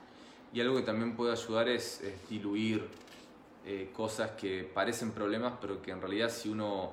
[0.52, 2.88] Y algo que también puede ayudar es, diluir
[3.64, 6.92] eh, cosas que parecen problemas, pero que en realidad si uno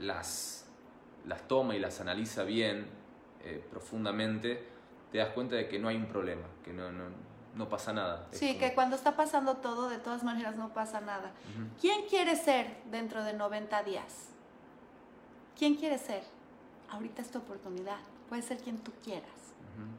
[0.00, 0.66] las,
[1.26, 2.86] las toma y las analiza bien,
[3.44, 4.66] eh, profundamente,
[5.10, 7.04] te das cuenta de que no hay un problema, que no, no,
[7.54, 8.26] no pasa nada.
[8.32, 11.32] Sí, que cuando está pasando todo, de todas maneras no pasa nada.
[11.80, 14.28] ¿Quién quiere ser dentro de 90 días?
[15.56, 16.22] ¿Quién quiere ser?
[16.92, 17.96] Ahorita es tu oportunidad.
[18.28, 19.30] Puedes ser quien tú quieras.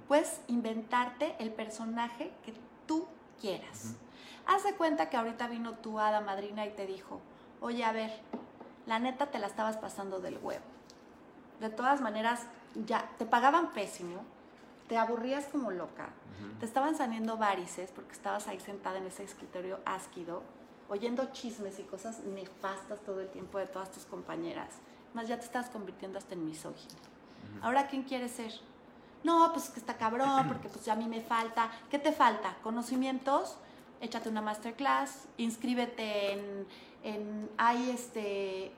[0.07, 2.53] Puedes inventarte el personaje que
[2.85, 3.07] tú
[3.41, 3.95] quieras.
[4.45, 7.19] Haz de cuenta que ahorita vino tu hada madrina y te dijo,
[7.61, 8.11] oye, a ver,
[8.85, 10.63] la neta te la estabas pasando del huevo.
[11.59, 12.45] De todas maneras,
[12.85, 14.23] ya te pagaban pésimo,
[14.87, 16.09] te aburrías como loca,
[16.59, 20.43] te estaban saliendo varices porque estabas ahí sentada en ese escritorio ásquido,
[20.89, 24.69] oyendo chismes y cosas nefastas todo el tiempo de todas tus compañeras
[25.13, 26.95] más ya te estás convirtiendo hasta en misógino.
[27.61, 28.53] Ahora, ¿quién quieres ser?
[29.23, 31.69] No, pues que está cabrón, porque pues ya a mí me falta.
[31.89, 32.55] ¿Qué te falta?
[32.63, 33.57] ¿Conocimientos?
[34.01, 36.67] Échate una masterclass, inscríbete en,
[37.03, 38.73] en hay este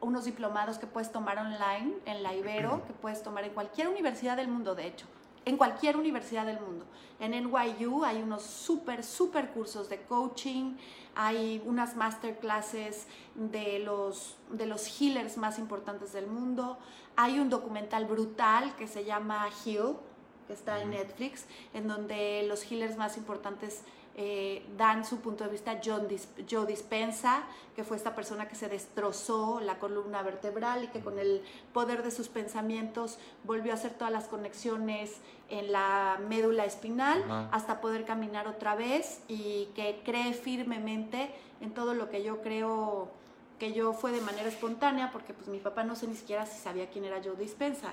[0.00, 4.36] unos diplomados que puedes tomar online en la Ibero, que puedes tomar en cualquier universidad
[4.36, 5.06] del mundo, de hecho
[5.44, 6.84] en cualquier universidad del mundo.
[7.20, 10.76] En NYU hay unos súper, súper cursos de coaching,
[11.14, 16.78] hay unas masterclasses de los, de los healers más importantes del mundo,
[17.16, 19.96] hay un documental brutal que se llama Heal,
[20.46, 23.82] que está en Netflix, en donde los healers más importantes
[24.20, 26.08] eh, dan su punto de vista John
[26.50, 27.44] Joe Dispensa,
[27.76, 31.40] que fue esta persona que se destrozó la columna vertebral y que con el
[31.72, 35.18] poder de sus pensamientos volvió a hacer todas las conexiones
[35.50, 41.94] en la médula espinal hasta poder caminar otra vez y que cree firmemente en todo
[41.94, 43.06] lo que yo creo
[43.60, 46.58] que yo fue de manera espontánea porque pues mi papá no sé ni siquiera si
[46.58, 47.92] sabía quién era Joe Dispensa,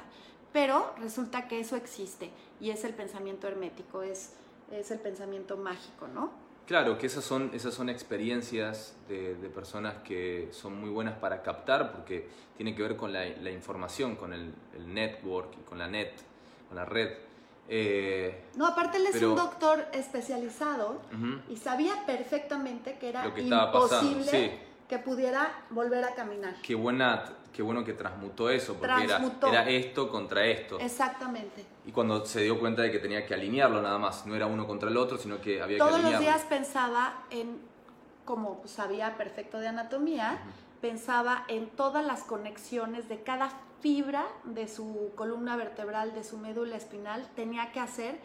[0.51, 4.33] pero resulta que eso existe y es el pensamiento hermético, es
[4.71, 6.31] es el pensamiento mágico, ¿no?
[6.65, 11.91] Claro, que esas son, esas son experiencias de, personas que son muy buenas para captar
[11.91, 14.53] porque tiene que ver con la, información, con el,
[14.87, 16.13] network y con la net,
[16.67, 17.09] con la red.
[17.67, 21.01] Eh, no, aparte él es un doctor especializado
[21.49, 26.55] y sabía perfectamente que era imposible que pudiera volver a caminar.
[26.61, 30.79] Qué, buena, qué bueno que transmutó eso, porque Era, esto contra esto.
[30.79, 31.65] Exactamente.
[31.85, 34.67] Y cuando se dio cuenta de que tenía que alinearlo nada más, no era uno
[34.67, 36.09] contra el otro, sino que había que alinearlo.
[36.09, 37.59] Todos los días pensaba en,
[38.25, 40.39] como sabía perfecto de anatomía,
[40.81, 43.49] pensaba en todas las conexiones de cada
[43.81, 48.19] fibra de su columna vertebral, de su médula espinal, tenía que hacer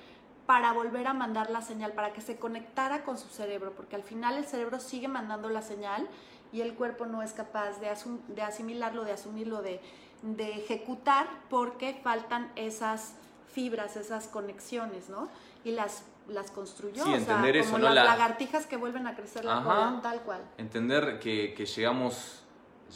[0.46, 4.02] para volver a mandar la señal, para que se conectara con su cerebro, porque al
[4.02, 6.08] final el cerebro sigue mandando la señal
[6.52, 7.88] y el cuerpo no es capaz de,
[8.28, 9.80] de asimilarlo, de asumirlo, de,
[10.22, 13.14] de, ejecutar, porque faltan esas
[13.52, 15.28] fibras, esas conexiones, ¿no?
[15.64, 20.00] Y las, las construyó, sí, entender eso, como las lagartijas que vuelven a crecer la
[20.02, 20.40] tal cual.
[20.58, 22.42] Entender que, que, llegamos,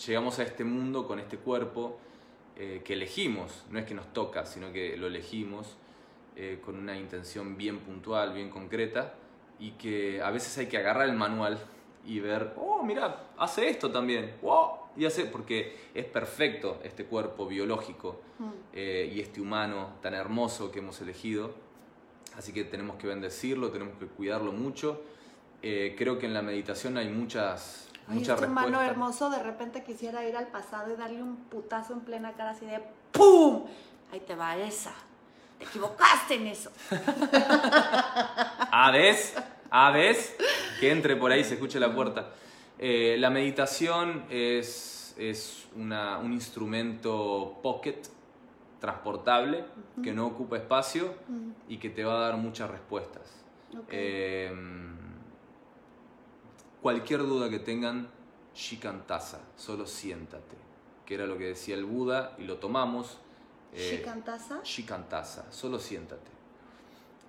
[0.06, 1.98] llegamos a este mundo con este cuerpo
[2.56, 5.76] eh, que elegimos, no es que nos toca, sino que lo elegimos
[6.36, 9.14] eh, con una intención bien puntual, bien concreta,
[9.58, 11.58] y que a veces hay que agarrar el manual
[12.04, 17.46] y ver, oh, mira, hace esto también, wow, y hace, porque es perfecto este cuerpo
[17.46, 18.50] biológico mm.
[18.72, 21.54] eh, y este humano tan hermoso que hemos elegido,
[22.36, 25.02] así que tenemos que bendecirlo, tenemos que cuidarlo mucho.
[25.62, 30.28] Eh, creo que en la meditación hay muchas, muchas este humano hermoso de repente quisiera
[30.28, 32.82] ir al pasado y darle un putazo en plena cara así de
[33.12, 33.64] ¡pum!
[34.12, 34.92] Ahí te va esa.
[35.58, 36.70] Te equivocaste en eso.
[38.70, 39.34] ¿Ah, ves?
[39.76, 40.36] ¿Ah, ves?
[40.78, 42.30] Que entre por ahí, se escuche la puerta.
[42.78, 48.00] Eh, la meditación es, es un instrumento pocket,
[48.78, 49.64] transportable,
[50.00, 51.16] que no ocupa espacio
[51.68, 53.44] y que te va a dar muchas respuestas.
[53.90, 54.94] Em,
[56.80, 58.08] cualquier duda que tengan,
[58.54, 60.56] shikantasa, solo siéntate,
[61.04, 63.18] que era lo que decía el Buda y lo tomamos.
[63.72, 64.62] Eh, shikantasa.
[64.62, 66.33] Shikantasa, solo siéntate.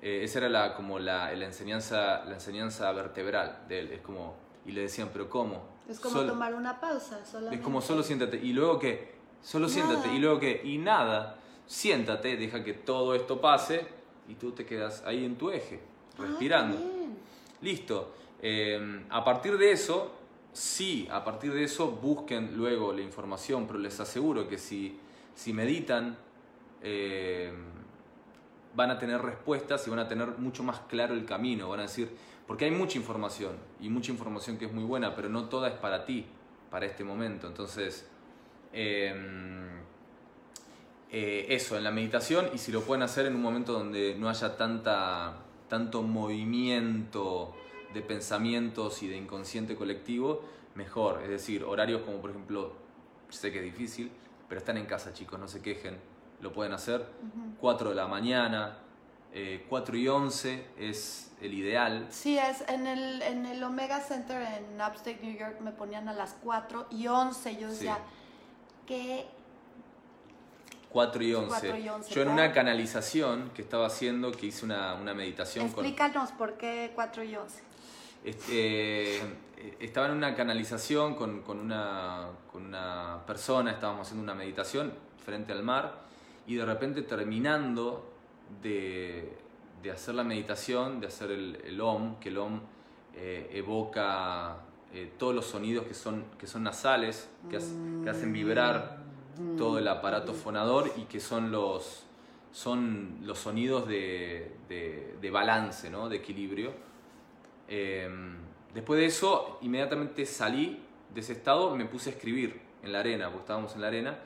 [0.06, 3.92] Eh, esa era la, como la, la, enseñanza, la enseñanza vertebral de él.
[3.92, 5.64] Es como, y le decían, pero ¿cómo?
[5.90, 7.56] Es como tomar una pausa, solamente.
[7.56, 8.38] Es como solo siéntate.
[8.38, 10.12] Y luego que Solo siéntate.
[10.12, 11.38] Y luego que, y nada,
[11.68, 13.86] siéntate, deja que todo esto pase
[14.28, 15.80] y tú te quedas ahí en tu eje,
[16.18, 16.78] Ah, respirando.
[17.62, 18.16] Listo.
[18.42, 20.12] Eh, a partir de eso,
[20.52, 25.00] sí, a partir de eso busquen luego la información, pero les aseguro que si,
[25.36, 26.18] si meditan,
[26.82, 27.54] eh,
[28.76, 31.70] van a tener respuestas y van a tener mucho más claro el camino.
[31.70, 32.10] Van a decir,
[32.48, 35.76] porque hay mucha información y mucha información que es muy buena, pero no toda es
[35.76, 36.26] para ti,
[36.70, 37.48] para este momento.
[37.48, 38.08] Entonces,
[38.74, 39.14] eh,
[41.12, 44.28] eh, eso, en la meditación y si lo pueden hacer en un momento donde no
[44.28, 45.38] haya tanta,
[45.70, 47.56] tanto movimiento
[47.94, 50.44] de pensamientos y de inconsciente colectivo,
[50.76, 51.22] mejor.
[51.24, 52.74] Es decir, horarios como por ejemplo,
[53.30, 54.12] sé que es difícil,
[54.50, 55.98] pero están en casa chicos, no se quejen,
[56.46, 57.04] lo pueden hacer.
[57.60, 58.78] 4 de la mañana,
[59.34, 62.06] eh, 4 y 11 es el ideal.
[62.12, 66.14] Sí, es en el, en el Omega Center en Upstate New York me ponían a
[66.14, 67.58] las 4 y 11.
[67.58, 67.98] Yo decía,
[68.86, 69.26] ¿qué?
[70.92, 71.48] 4 y 11.
[71.50, 75.70] 4 y 11, Yo en una canalización que estaba haciendo, que hice una, una meditación
[75.70, 75.84] con...
[75.84, 77.64] Explícanos por qué 4 y 11.
[78.24, 84.36] Este, eh, estaba en una canalización con, con una, con una persona, estábamos haciendo una
[84.36, 84.94] meditación
[85.26, 86.05] frente al mar
[86.48, 88.12] y de repente terminando
[88.62, 89.34] de,
[89.82, 92.60] de hacer la meditación, de hacer el, el OM, que el OM
[93.16, 94.58] eh, evoca
[94.94, 98.98] eh, todos los sonidos que son, que son nasales, que, hace- que hacen vibrar
[99.58, 102.04] todo el aparato fonador y que son los,
[102.52, 106.08] son los sonidos de, de- de balance, ¿no?
[106.08, 106.72] de equilibrio.
[107.68, 108.08] Eh,
[108.74, 110.82] después de eso, inmediatamente salí
[111.14, 114.20] de ese estado, me puse a escribir en la arena, porque estábamos en la arena,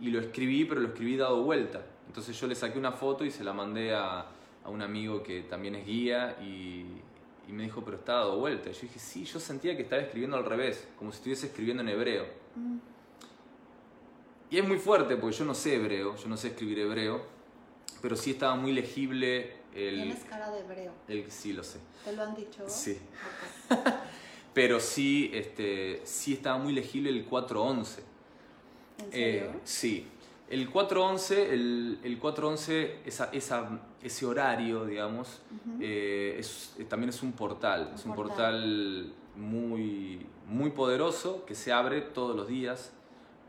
[0.00, 1.84] y lo escribí, pero lo escribí dado vuelta.
[2.06, 4.26] Entonces yo le saqué una foto y se la mandé a,
[4.64, 6.84] a un amigo que también es guía y,
[7.48, 8.70] y me dijo, pero está dado vuelta.
[8.70, 11.82] Y yo dije, sí, yo sentía que estaba escribiendo al revés, como si estuviese escribiendo
[11.82, 12.26] en hebreo.
[14.50, 17.22] Y es muy fuerte, porque yo no sé hebreo, yo no sé escribir hebreo,
[18.02, 20.02] pero sí estaba muy legible el...
[20.02, 20.92] Tienes cara de hebreo.
[21.06, 21.78] el sí, lo sé.
[22.04, 22.64] ¿Te lo han dicho?
[22.66, 22.98] Sí.
[24.52, 28.02] Pero sí, este, sí estaba muy legible el 411.
[29.00, 30.06] ¿En Eh, sí.
[30.48, 35.40] El 411, el, el 411 esa, esa, ese horario, digamos,
[35.80, 37.88] eh, es, eh, también es un portal.
[37.90, 38.36] Un es un portal.
[38.36, 42.92] portal muy, muy poderoso que se abre todos los días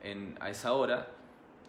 [0.03, 1.07] en, a esa hora.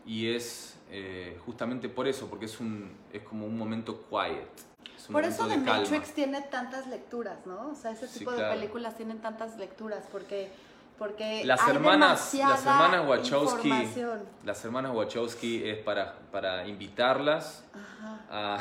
[0.05, 4.49] Y es eh, justamente por eso, porque es, un, es como un momento quiet.
[4.95, 5.57] Es un Por momento eso The.
[5.59, 7.71] Matrix tiene tantas lecturas, ¿no?
[7.71, 8.49] O sea, ese Sí, tipo claro.
[8.53, 10.51] de películas tienen tantas lecturas porque,
[10.99, 13.73] porque Las hay hermanas, las hermanas Wachowski,
[14.45, 17.65] las hermanas Wachowski es para, para invitarlas
[18.31, 18.59] a,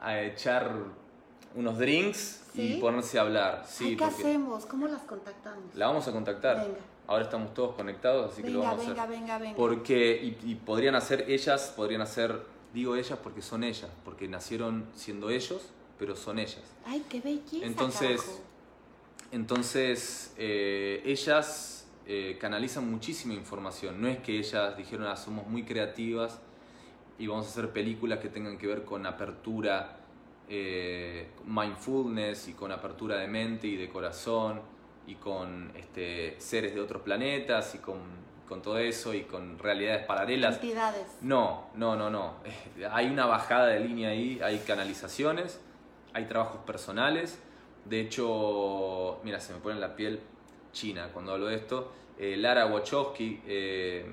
[0.00, 0.70] a echar
[1.54, 2.74] unos drinks ¿Sí?
[2.74, 3.64] y ponerse a hablar.
[3.66, 4.66] Sí, Ay, ¿Qué porque hacemos?
[4.66, 5.74] ¿Cómo las contactamos?
[5.74, 6.56] la vamos a contactar.
[6.58, 6.78] Venga.
[7.06, 9.18] Ahora estamos todos conectados, así que lo venga, vamos a venga, hacer.
[9.18, 9.56] venga, venga.
[9.56, 12.42] Porque, y, y podrían hacer ellas, podrían hacer,
[12.74, 15.62] digo ellas porque son ellas, porque nacieron siendo ellos,
[15.98, 16.60] pero son ellas.
[16.84, 17.64] Ay, qué belleza.
[17.64, 18.40] Entonces, carajo.
[19.30, 24.00] Entonces, eh, ellas eh, canalizan muchísima información.
[24.00, 26.40] No es que ellas dijeron, ah, somos muy creativas
[27.18, 29.96] y vamos a hacer películas que tengan que ver con apertura,
[30.48, 34.62] eh, mindfulness y con apertura de mente y de corazón
[35.06, 38.00] y con este, seres de otros planetas y con,
[38.48, 40.54] con todo eso y con realidades paralelas.
[40.54, 41.18] Entidades.
[41.20, 42.36] No, no, no, no.
[42.90, 45.60] Hay una bajada de línea ahí, hay canalizaciones,
[46.14, 47.38] hay trabajos personales.
[47.88, 50.20] De hecho, mira, se me pone en la piel
[50.72, 51.92] china cuando hablo de esto.
[52.18, 54.06] Eh, Lara Wachowski, eh,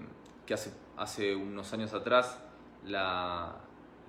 [0.45, 2.37] que hace, hace unos años atrás
[2.85, 3.55] la,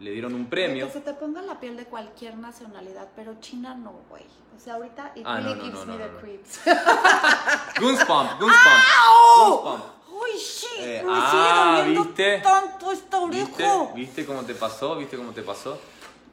[0.01, 0.87] le dieron un premio.
[0.87, 4.25] Que se te ponga la piel de cualquier nacionalidad, pero China no, güey.
[4.57, 6.19] O sea, ahorita it Ah, no, really no, gives no, me no, the no.
[6.21, 6.61] creeps.
[7.81, 9.83] Goosebump, Goosebump.
[10.11, 10.81] ¡Uy, shit!
[10.81, 12.39] Eh, me ah, sigue doliendo ¿viste?
[12.41, 13.65] tanto esta ¿Viste?
[13.65, 13.93] oreja.
[13.95, 14.97] ¿Viste cómo te pasó?
[14.97, 15.79] ¿Viste cómo te pasó?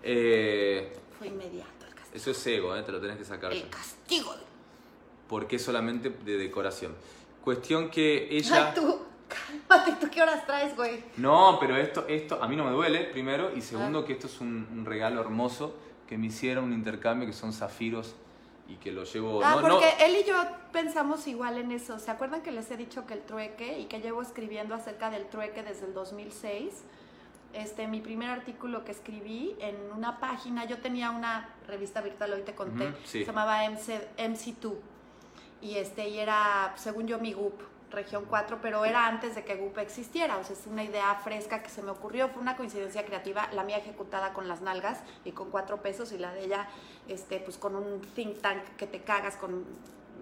[0.02, 1.70] Eh, Fue inmediato.
[2.14, 3.52] Eso es ego, eh, te lo tenés que sacar.
[3.54, 3.70] El ya.
[3.70, 4.34] castigo.
[5.28, 6.94] porque es solamente de decoración.
[7.44, 8.68] Cuestión que ella...
[8.70, 9.00] Ay, tú,
[9.68, 11.04] cálmate, ¿tú qué horas traes, güey?
[11.18, 14.06] No, pero esto, esto a mí no me duele, primero, y segundo Ah.
[14.06, 15.76] que esto es un, un regalo hermoso
[16.08, 18.16] que me hicieron, un intercambio que son zafiros
[18.68, 19.42] y que lo llevo...
[19.44, 20.36] Ah, no, no- porque él y yo
[20.72, 21.98] pensamos igual en eso.
[22.00, 25.26] ¿Se acuerdan que les he dicho que el trueque y que llevo escribiendo acerca del
[25.28, 26.84] trueque desde el 2006?
[27.54, 32.42] Este, mi primer artículo que escribí en una página, yo tenía una revista virtual, hoy
[32.42, 33.20] te conté, sí.
[33.20, 34.74] se llamaba MC, MC2.
[35.62, 39.56] Y, este, y era, según yo, mi GUP, región 4, pero era antes de que
[39.56, 40.38] GUP existiera.
[40.38, 43.64] O sea, es una idea fresca que se me ocurrió, fue una coincidencia creativa, la
[43.64, 46.68] mía ejecutada con las nalgas y con cuatro pesos, y la de ella,
[47.08, 49.64] este, pues con un think tank que te cagas con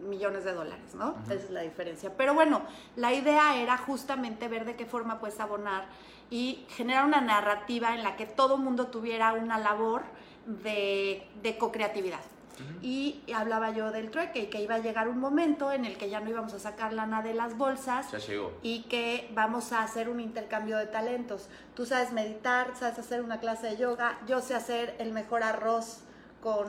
[0.08, 1.16] millones de dólares, ¿no?
[1.26, 2.12] Esa es la diferencia.
[2.18, 2.62] Pero bueno,
[2.96, 5.86] la idea era justamente ver de qué forma puedes abonar
[6.30, 10.04] y generar una narrativa en la que todo mundo tuviera una labor
[10.46, 12.22] de, de co-creatividad.
[12.82, 16.12] Y hablaba yo del trueque y que iba a llegar un momento en el que
[16.12, 18.12] ya no íbamos a sacar lana de las bolsas.
[18.12, 18.52] Ya llegó.
[18.62, 21.50] Y que vamos a hacer un intercambio de talentos.
[21.76, 26.04] Tú sabes meditar, sabes hacer una clase de yoga, yo sé hacer el mejor arroz
[26.42, 26.68] con...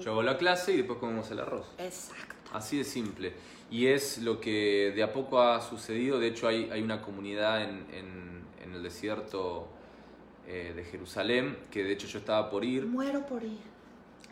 [0.00, 1.66] Yo hago la clase y después comemos el arroz.
[1.78, 2.31] Exacto.
[2.52, 3.32] Así de simple.
[3.70, 6.18] Y es lo que de a poco ha sucedido.
[6.18, 9.68] De hecho, hay, hay una comunidad en, en, en el desierto
[10.46, 12.84] eh, de Jerusalén, que de hecho yo estaba por ir.
[12.86, 13.72] Muero por ir.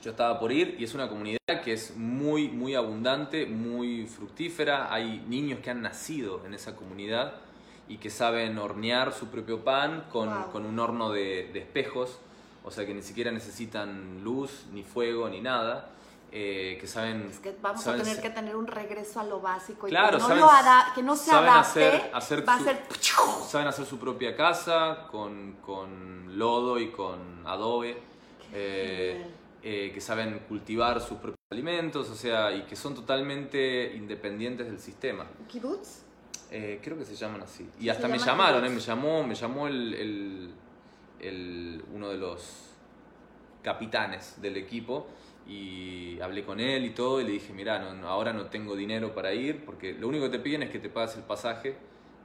[0.02, 4.92] Yo estaba por ir y es una comunidad que es muy, muy abundante, muy fructífera.
[4.92, 7.34] Hay niños que han nacido en esa comunidad
[7.88, 10.52] y que saben hornear su propio pan con, Wow.
[10.52, 12.18] con un horno de, de espejos,
[12.64, 15.90] o sea que ni siquiera necesitan luz, ni fuego, ni nada.
[16.32, 17.28] Eh, que saben.
[17.30, 20.22] Es que vamos a tener que tener un regreso a lo básico y Claro, que,
[20.22, 22.82] no saben- lo ada- que no se saben adapte, hacer- hacer va a su- ser...
[23.48, 27.96] saben hacer su propia casa con, con lodo y con adobe,
[28.52, 29.26] eh,
[29.62, 34.78] eh, que saben cultivar sus propios alimentos, o sea, y que son totalmente independientes del
[34.78, 35.26] sistema.
[35.48, 36.02] ¿Kibbutz?
[36.48, 37.68] Creo que se llaman así.
[37.78, 40.54] Y hasta me llama llamaron, me llamó, me llamó el, el-
[41.20, 42.70] el- uno de los
[43.62, 45.06] capitanes del equipo
[45.50, 49.14] y hablé con él y todo y le dije, mira, no, ahora no tengo dinero
[49.14, 51.76] para ir porque lo único que te piden es que te pagues el pasaje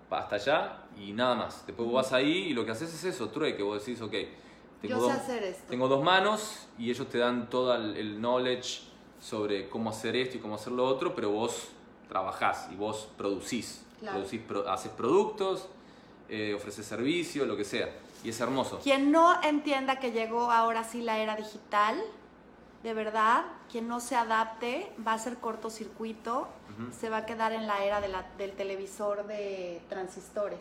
[0.10, 1.66] pa- hasta allá y nada más.
[1.66, 4.12] Después vos vas ahí y lo que haces es eso, trueque, vos decís, ok,
[4.82, 5.64] tengo, Yo sé dos, hacer esto.
[5.70, 8.82] tengo dos manos y ellos te dan todo el, el knowledge
[9.20, 11.70] sobre cómo hacer esto y cómo hacer lo otro, pero vos
[12.08, 13.84] trabajás y vos producís.
[14.00, 14.18] Claro.
[14.20, 15.68] Producís pro- haces productos,
[16.30, 17.90] eh, ofreces servicio, lo que sea.
[18.24, 18.80] Y es hermoso.
[18.84, 22.00] Quien no entienda que llegó ahora sí la era digital,
[22.86, 26.48] de verdad, quien no se adapte va a ser cortocircuito,
[27.00, 30.60] se va a quedar en la era de la- del televisor de transistores.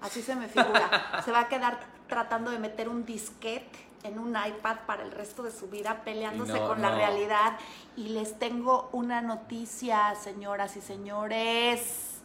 [0.00, 1.20] Así se me figura.
[1.24, 5.42] se va a quedar tratando de meter un disquete en un iPad para el resto
[5.42, 7.58] de su vida, peleándose no, con la realidad.
[7.94, 12.22] Y les tengo una noticia, señoras y señores.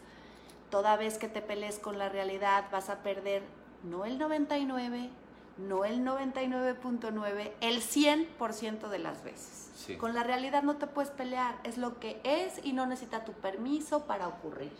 [0.69, 3.43] Toda vez que te pelees con la realidad vas a perder
[3.83, 5.09] no el 99,
[5.57, 9.69] no el 99.9, el 100% de las veces.
[9.75, 9.95] Sí.
[9.97, 13.33] Con la realidad no te puedes pelear, es lo que es y no necesita tu
[13.33, 14.71] permiso para ocurrir.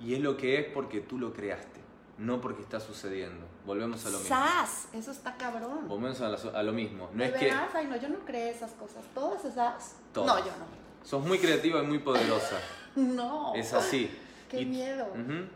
[0.00, 1.80] Y es lo que es porque tú lo creaste,
[2.18, 3.44] no porque está sucediendo.
[3.66, 4.34] Volvemos a lo mismo.
[4.36, 4.88] ¡Sas!
[4.92, 5.88] Eso está cabrón.
[5.88, 7.08] Volvemos a, la- a lo mismo.
[7.12, 7.50] No ¿De es que?
[7.50, 9.04] Ay, no, yo no creo esas cosas.
[9.14, 9.96] ¿Todas esas?
[10.14, 10.34] Todas.
[10.34, 11.06] No, yo no.
[11.06, 12.58] sos muy creativa y muy poderosa.
[12.96, 13.54] No.
[13.54, 14.10] Es así.
[14.48, 15.06] Qué Y- miedo.
[15.12, 15.46] Ujú.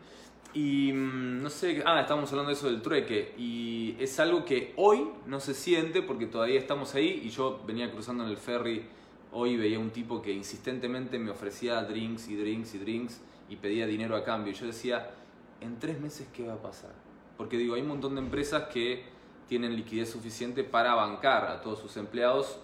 [0.55, 3.33] Y mm, no sé, ah, estábamos hablando de eso del trueque.
[3.37, 7.21] Y es algo que hoy no se siente porque todavía estamos ahí.
[7.23, 8.87] Y yo venía cruzando en el ferry
[9.31, 13.57] hoy y veía un tipo que insistentemente me ofrecía drinks y drinks y drinks y
[13.57, 14.53] pedía dinero a cambio.
[14.53, 15.11] Y yo decía,
[15.59, 16.93] ¿en tres meses qué va a pasar?
[17.37, 19.03] Porque digo, hay un montón de empresas que
[19.49, 22.59] tienen liquidez suficiente para bancar a todos sus empleados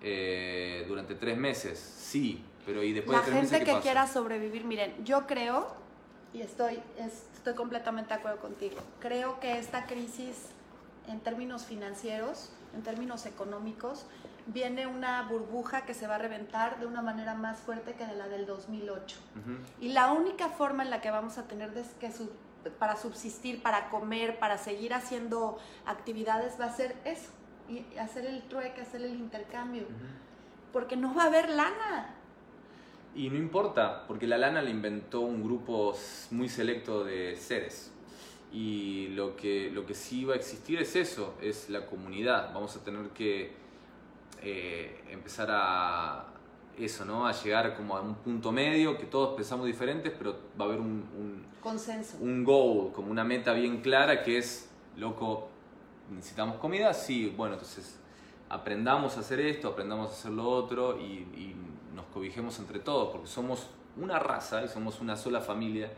[0.00, 1.78] eh, durante tres meses.
[1.78, 3.82] Sí, pero ¿y después La de tres gente meses qué que pasa?
[3.82, 5.83] quiera sobrevivir, miren, yo creo,
[6.34, 10.48] y estoy, es- estoy completamente de acuerdo contigo, creo que esta crisis
[11.08, 14.04] en términos financieros, en términos económicos,
[14.46, 18.14] viene una burbuja que se va a reventar de una manera más fuerte que de
[18.14, 19.16] la del 2008.
[19.40, 19.56] Ujú.
[19.80, 22.30] Y la única forma en la que vamos a tener que su-
[22.78, 27.30] para subsistir, para comer, para seguir haciendo actividades, va a ser eso,
[27.68, 29.84] y hacer el trueque, hacer el intercambio,
[30.72, 32.14] porque no va a haber lana.
[33.14, 35.96] Y no importa, porque la lana la inventó un grupo
[36.30, 37.92] muy selecto de seres.
[38.52, 42.52] Y lo que, lo que sí va a existir es eso, es la comunidad.
[42.52, 43.52] Vamos a tener que
[44.42, 46.26] eh, empezar a
[46.78, 47.26] eso, ¿no?
[47.26, 50.80] A llegar como a un punto medio, que todos pensamos diferentes, pero va a haber
[50.80, 52.18] un, un, Consenso.
[52.20, 55.48] un goal, como una meta bien clara que es, loco,
[56.10, 57.98] necesitamos comida, sí, bueno, entonces
[58.48, 61.54] aprendamos a hacer esto, aprendamos a hacer lo otro y,
[62.14, 63.66] cobijemos entre todos, porque somos
[63.96, 65.90] una raza y somos una sola familia,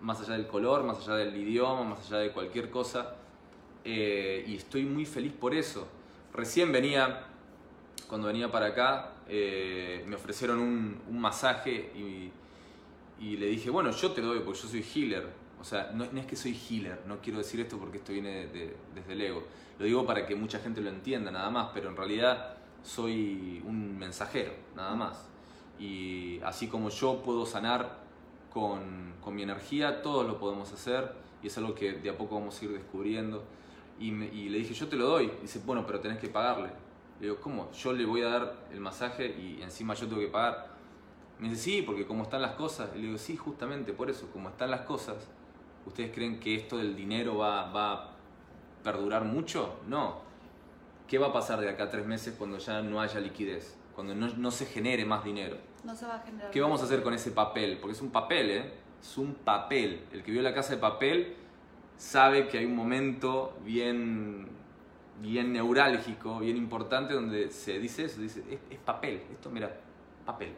[0.00, 3.16] más allá del color, más allá del idioma, más allá de cualquier cosa,
[3.84, 5.86] eh, y estoy muy feliz por eso.
[6.32, 7.24] Recién venía,
[8.08, 12.30] cuando venía para acá, eh, me ofrecieron un, masaje y,
[13.20, 15.26] y le dije, bueno, yo te doy porque yo soy healer.
[15.60, 18.76] O sea, no, es que soy healer, no quiero decir esto porque esto viene de-
[18.94, 19.42] desde el ego.
[19.78, 23.98] Lo digo para que mucha gente lo entienda nada más, pero en realidad soy un
[23.98, 25.27] mensajero, nada más.
[25.78, 27.98] Y así como yo puedo sanar
[28.52, 32.34] con, con mi energía, todos lo podemos hacer y es algo que de a poco
[32.36, 33.44] vamos a ir descubriendo.
[34.00, 35.30] Y, me- y le dije, yo te lo doy.
[35.42, 36.70] Dice, bueno, pero tenés que pagarle.
[37.20, 37.70] Le digo, ¿cómo?
[37.72, 40.68] Yo le voy a dar el masaje y encima yo tengo que pagar.
[41.38, 42.90] Me dice, sí, porque como están las cosas.
[42.94, 45.16] Y le digo, sí, justamente por eso, como están las cosas,
[45.86, 48.10] ¿ustedes creen que esto del dinero va, va a
[48.82, 49.80] perdurar mucho?
[49.86, 50.26] No.
[51.08, 53.76] ¿Qué va a pasar de acá a tres meses cuando ya no haya liquidez?
[53.94, 55.56] Cuando no, no se genere más dinero.
[55.84, 56.50] No se va a generar.
[56.50, 57.78] ¿Qué vamos a hacer con ese papel?
[57.78, 58.72] Porque es un papel, ¿eh?
[59.00, 60.04] Es un papel.
[60.12, 61.36] El que vio la casa de papel
[61.96, 64.48] sabe que hay un momento bien,
[65.20, 69.76] bien neurálgico, bien importante, donde se dice eso, dice, es, es papel, esto mira,
[70.24, 70.52] papel.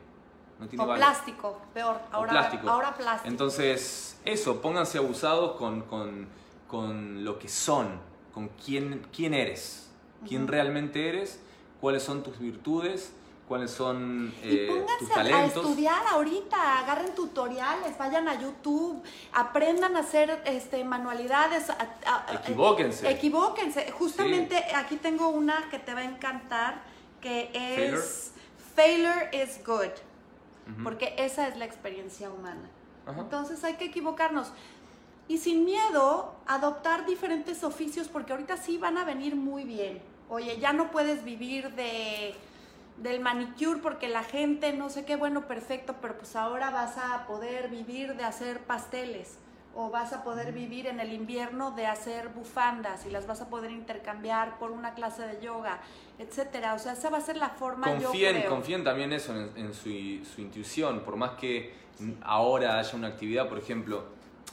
[0.58, 1.04] No tiene o valor.
[1.04, 1.98] plástico, peor.
[2.12, 2.68] Ahora, plástico.
[2.68, 3.28] ahora plástico.
[3.28, 6.26] Entonces, eso, pónganse abusados con, con,
[6.68, 7.88] con lo que son,
[8.32, 9.90] con quién, quién eres,
[10.28, 10.52] quién Ujú.
[10.52, 11.40] realmente eres,
[11.80, 13.14] cuáles son tus virtudes,
[13.50, 15.64] cuáles son y eh, tus pónganse a- a talentos.
[15.64, 19.02] estudiar ahorita, agarren tutoriales, vayan a YouTube,
[19.32, 21.68] aprendan a hacer este, manualidades.
[21.68, 23.10] a- a- a- Equivóquense.
[23.10, 23.90] Equivóquense.
[23.90, 26.80] Justamente aquí tengo una que te va a encantar,
[27.20, 28.30] que es
[28.76, 29.90] Failure is good,
[30.84, 32.70] porque esa es la experiencia humana.
[33.18, 34.52] Entonces hay que equivocarnos.
[35.26, 40.00] Y sin miedo, adoptar diferentes oficios, porque ahorita sí van a venir muy bien.
[40.28, 42.32] Oye, ya no puedes vivir de
[43.00, 47.26] del manicure porque la gente no sé qué, bueno, perfecto, pero pues ahora vas a
[47.26, 49.38] poder vivir de hacer pasteles
[49.74, 53.48] o vas a poder vivir en el invierno de hacer bufandas y las vas a
[53.48, 55.78] poder intercambiar por una clase de yoga,
[56.18, 56.74] etcétera.
[56.74, 58.50] O sea, esa va a ser la forma yo confíen, creo.
[58.50, 59.90] confíen también eso en, en su,
[60.24, 61.72] su intuición, por más que
[62.22, 64.04] ahora haya una actividad, por ejemplo,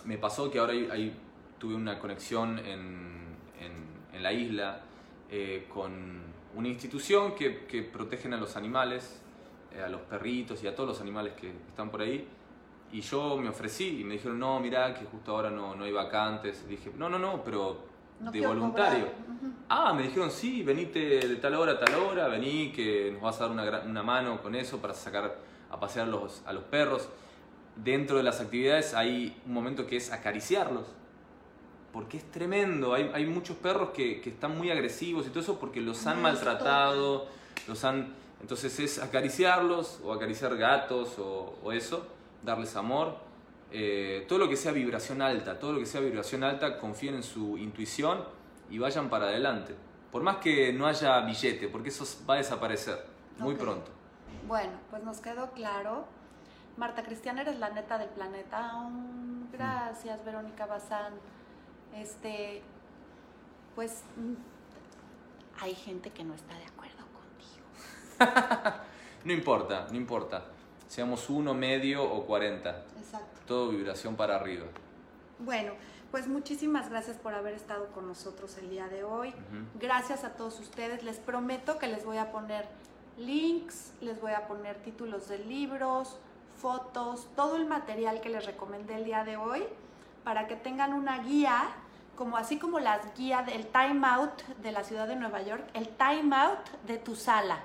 [0.06, 1.18] me pasó que ahora hay- hay-
[1.58, 3.26] tuve una conexión en,
[3.60, 4.82] en- en la isla
[5.32, 6.22] eh, con
[6.58, 9.22] una institución que, que protegen a los animales,
[9.72, 12.28] eh, a los perritos y a todos los animales que están por ahí.
[12.92, 15.92] Y yo me ofrecí y me dijeron, no, mirá, que justo ahora no, no hay
[15.92, 16.64] vacantes.
[16.66, 17.86] Y dije, no, no, no, pero
[18.20, 19.08] No de voluntario.
[19.70, 23.40] Ah, me dijeron, sí, venite de tal hora a tal hora, vení, que nos vas
[23.40, 25.38] a dar una, una mano con eso para sacar
[25.70, 27.08] a pasear los, a los perros.
[27.76, 30.88] Dentro de las actividades hay un momento que es acariciarlos.
[31.94, 35.60] Porque es tremendo, hay, hay muchos perros que, que están muy agresivos y todo eso
[35.60, 37.28] porque los han maltratado,
[37.68, 38.14] los han...
[38.40, 42.06] Entonces es acariciarlos o acariciar gatos o, o eso,
[42.44, 43.18] darles amor.
[43.72, 47.24] Eh, todo lo que sea vibración alta, todo lo que sea vibración alta, confíen en
[47.24, 48.24] su intuición
[48.70, 49.76] y vayan para adelante.
[50.12, 53.04] Por más que no haya billete, porque eso va a desaparecer
[53.40, 53.92] muy pronto.
[54.48, 56.06] Bueno, pues nos quedó claro.
[56.78, 58.72] Marta Cristiana, eres la neta del planeta.
[58.90, 61.14] Mm, gracias, Verónica Bazán.
[61.98, 62.62] Este,
[63.76, 68.84] pues mm, hay gente que no está de acuerdo contigo.
[69.26, 70.46] No importa, no importa.
[70.88, 72.70] Seamos uno, medio o 40.
[72.98, 73.42] Exacto.
[73.46, 74.66] Todo vibración para arriba.
[75.40, 75.74] Bueno,
[76.12, 79.34] pues muchísimas gracias por haber estado con nosotros el día de hoy.
[79.82, 81.04] Gracias a todos ustedes.
[81.04, 82.70] Les prometo que les voy a poner
[83.18, 86.18] links, les voy a poner títulos de libros,
[86.58, 89.64] fotos, todo el material que les recomendé el día de hoy
[90.24, 91.70] para que tengan una guía,
[92.18, 95.88] como así como las guías del time out de la ciudad de Nueva York, el
[95.88, 97.60] time out de tu sala.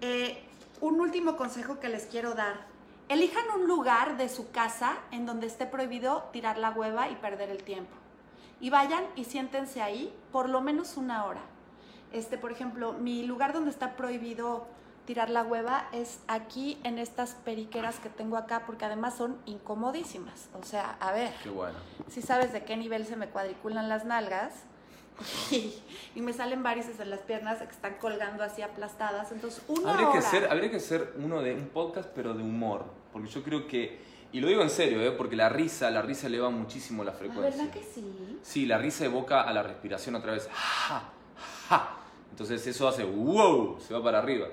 [0.00, 0.42] Eh,
[0.80, 2.66] un último consejo que les quiero dar.
[3.08, 7.50] Elijan un lugar de su casa en donde esté prohibido tirar la hueva y perder
[7.50, 7.94] el tiempo.
[8.60, 11.42] Y vayan y siéntense ahí por lo menos una hora.
[12.12, 14.66] Este, por ejemplo, mi lugar donde está prohibido
[15.06, 20.48] tirar la hueva es aquí en estas periqueras que tengo acá porque además son incomodísimas.
[20.60, 21.78] O sea, a ver, Qué bueno.
[22.08, 24.52] si sabes de qué nivel se me cuadriculan las nalgas
[25.50, 25.72] y,
[26.14, 29.32] y me salen varices en las piernas que están colgando así aplastadas.
[29.32, 32.84] Entonces, una Habría que, hacer, habría que hacer uno de un podcast, pero de humor.
[33.12, 34.04] Porque yo creo que.
[34.32, 35.12] Y lo digo en serio, ¿eh?
[35.12, 37.62] porque la risa, la risa eleva muchísimo la ¿La frecuencia.
[37.64, 38.38] verdad que sí?
[38.42, 40.48] Sí, la risa evoca a la respiración otra vez.
[40.52, 41.04] ¡Ja!
[41.68, 41.90] ¡Ja!
[42.32, 43.78] Entonces eso hace ¡wow!
[43.80, 44.48] Se va para arriba.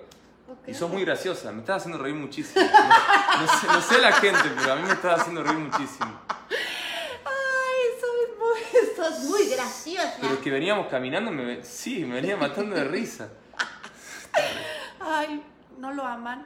[0.68, 2.64] Y sos muy graciosa, me estás haciendo reír muchísimo.
[2.66, 6.20] No, no sé, no sé la gente, pero a mí me estás haciendo reír muchísimo.
[7.26, 10.18] Ay, soy muy, sos muy graciosa.
[10.22, 13.30] Pero que veníamos caminando, me, sí, me venía matando de risa.
[15.00, 15.44] Ay,
[15.78, 16.46] ¿no lo aman?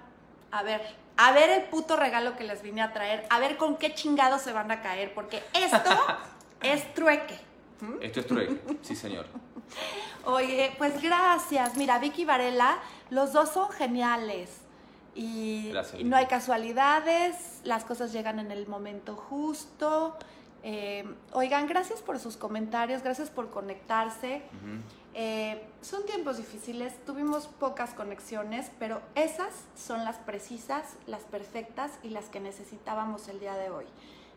[0.52, 0.82] A ver,
[1.18, 3.26] a ver el puto regalo que les vine a traer.
[3.30, 5.92] A ver con qué chingados se van a caer, porque esto
[6.62, 7.40] es trueque.
[8.02, 9.28] Esto es trueque, sí señor.
[10.26, 11.78] Oye, pues gracias.
[11.78, 12.78] Mira, Vicky Varela,
[13.10, 14.50] los dos son geniales.
[15.16, 20.16] Y, Gracias, y no hay casualidades, las cosas llegan en el momento justo.
[20.64, 24.44] Eh, oigan, gracias por sus comentarios, gracias por conectarse.
[25.14, 32.10] Eh, son tiempos difíciles, tuvimos pocas conexiones, pero esas son las precisas, las perfectas y
[32.10, 33.86] las que necesitábamos el día de hoy.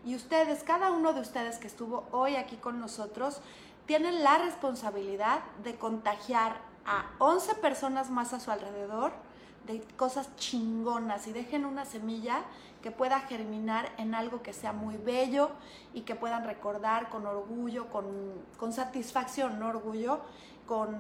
[0.07, 3.43] Y ustedes, cada uno de ustedes que estuvo hoy aquí con nosotros,
[3.91, 9.11] tienen la responsabilidad de contagiar a 11 personas más a su alrededor
[9.67, 12.45] de cosas chingonas y dejen una semilla
[12.85, 15.51] que pueda germinar en algo que sea muy bello
[15.93, 18.07] y que puedan recordar con orgullo, con,
[18.59, 20.21] con satisfacción, no orgullo,
[20.67, 20.97] con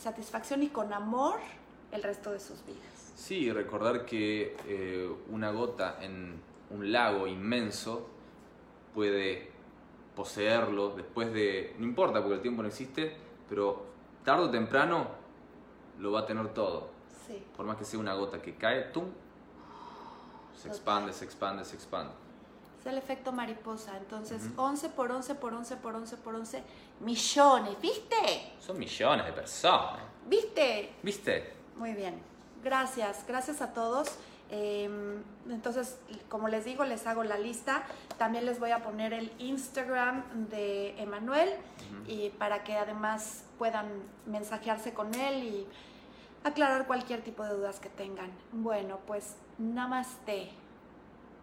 [0.00, 1.40] satisfacción y con amor
[1.90, 3.14] el resto de sus vidas.
[3.16, 8.06] Sí, recordar que eh, una gota en un lago inmenso
[8.94, 9.55] puede
[10.16, 11.76] poseerlo después de...
[11.78, 13.14] No importa porque el tiempo no existe,
[13.48, 13.84] pero
[14.24, 15.06] tarde o temprano
[16.00, 16.88] lo va a tener todo.
[17.28, 17.44] Sí.
[17.56, 19.04] Por más que sea una gota que cae, ¡tum!
[20.60, 22.12] Se expande, se expande, se expande.
[22.80, 23.96] Es el efecto mariposa.
[23.98, 26.62] Entonces, 11 por 11 por 11 por 11 por 11
[27.00, 27.80] millones.
[27.80, 28.54] ¿Viste?
[28.58, 30.00] Son millones de personas.
[30.26, 30.94] ¿Viste?
[31.02, 31.52] ¿Viste?
[31.76, 32.20] Muy bien.
[32.64, 33.24] Gracias.
[33.28, 34.16] Gracias a todos.
[34.50, 34.88] Eh,
[35.50, 35.98] entonces,
[36.28, 37.84] como les digo, les hago la lista.
[38.18, 41.50] También les voy a poner el Instagram de Emanuel
[42.06, 43.86] y para que además puedan
[44.26, 45.66] mensajearse con él y
[46.44, 48.30] aclarar cualquier tipo de dudas que tengan.
[48.52, 50.50] Bueno, pues namaste.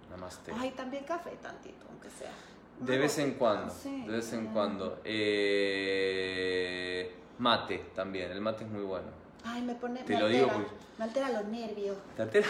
[0.10, 0.54] Namaste.
[0.58, 2.32] Ay, también café tantito, aunque sea.
[2.80, 4.04] De vez en cuando, Sí.
[4.06, 5.00] de vez en cuando.
[5.04, 9.08] Eh, mate también, el mate es muy bueno.
[9.46, 10.04] Ay, me pone.
[10.04, 11.98] Te me lo altera, digo porque- Me altera los nervios.
[12.16, 12.48] ¿Te altera?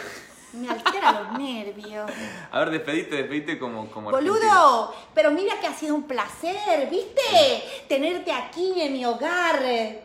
[0.53, 2.11] Me altera los nervios.
[2.51, 4.34] A ver, despedite, despedite como, como argentino.
[4.35, 7.63] Boludo, pero mira que ha sido un placer, ¿viste?
[7.88, 9.59] Tenerte aquí en mi hogar.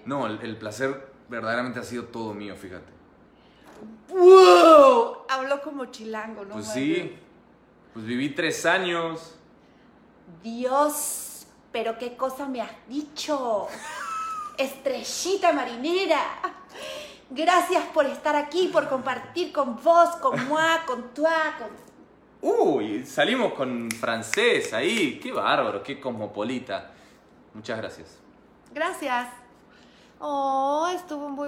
[0.06, 2.92] No, el, el placer verdaderamente ha sido todo mío, fíjate.
[4.08, 5.18] ¡Wow!
[5.28, 6.54] Habló como chilango, ¿no?
[6.54, 7.14] Pues sí,
[7.92, 9.34] pues viví tres años.
[10.42, 13.66] Dios, pero qué cosa me has dicho.
[14.56, 16.20] Estrellita marinera.
[17.30, 21.88] Gracias por estar aquí, por compartir con vos, con moi, con toi, con...
[22.40, 25.20] Uy, salimos con francés ahí.
[25.20, 26.90] Qué bárbaro, qué cosmopolita.
[27.54, 28.18] Muchas gracias.
[28.72, 29.28] Gracias.
[30.20, 31.46] Oh, estuvo muy